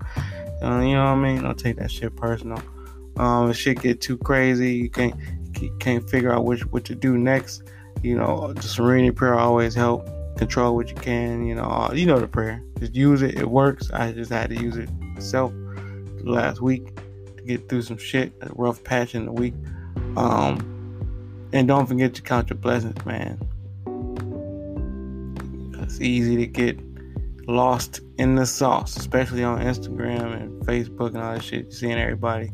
[0.61, 1.41] Uh, you know what I mean?
[1.43, 2.61] Don't take that shit personal.
[3.17, 5.15] Um, if shit get too crazy, you can't
[5.79, 7.63] can't figure out which what to do next.
[8.01, 10.09] You know, the serenity prayer always help.
[10.37, 11.45] Control what you can.
[11.45, 12.63] You know, you know the prayer.
[12.79, 13.37] Just use it.
[13.37, 13.91] It works.
[13.91, 15.53] I just had to use it myself
[16.23, 16.97] last week
[17.43, 19.53] get through some shit, a rough patch in the week.
[20.17, 20.69] Um,
[21.53, 23.39] and don't forget to count your blessings, man.
[25.81, 26.79] It's easy to get
[27.47, 31.73] lost in the sauce, especially on Instagram and Facebook and all that shit.
[31.73, 32.51] Seeing everybody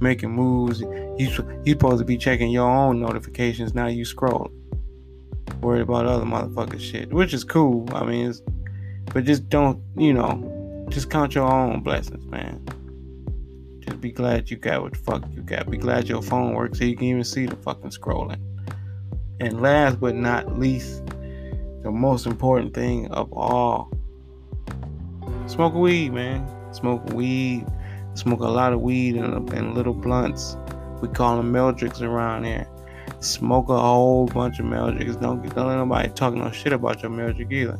[0.00, 0.80] making moves.
[0.80, 3.74] You you supposed to be checking your own notifications.
[3.74, 4.50] Now you scroll,
[5.60, 7.88] worried about other motherfuckers shit, which is cool.
[7.94, 8.34] I mean,
[9.12, 12.64] but just don't you know, just count your own blessings, man.
[14.04, 15.70] Be glad you got what the fuck you got.
[15.70, 18.38] Be glad your phone works so you can even see the fucking scrolling.
[19.40, 21.06] And last but not least,
[21.82, 23.90] the most important thing of all
[25.46, 26.46] smoke weed, man.
[26.74, 27.64] Smoke weed.
[28.12, 30.58] Smoke a lot of weed and, and little blunts.
[31.00, 32.68] We call them Meldricks around here.
[33.20, 35.18] Smoke a whole bunch of Meldricks.
[35.18, 37.78] Don't, don't let nobody talk no shit about your Meldrick either.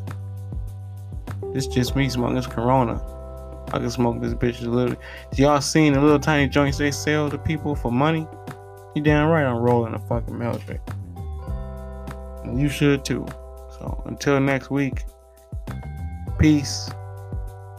[1.55, 3.14] It's just me smoking this Corona.
[3.69, 4.97] I can smoke this bitch literally.
[5.35, 8.27] Y'all seen the little tiny joints they sell to people for money?
[8.95, 10.81] You damn right I'm rolling a fucking milkshake.
[12.45, 13.27] And you should too.
[13.71, 15.05] So until next week,
[16.39, 16.91] peace,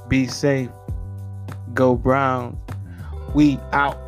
[0.08, 0.70] be safe,
[1.74, 2.60] go brown,
[3.34, 4.05] we out.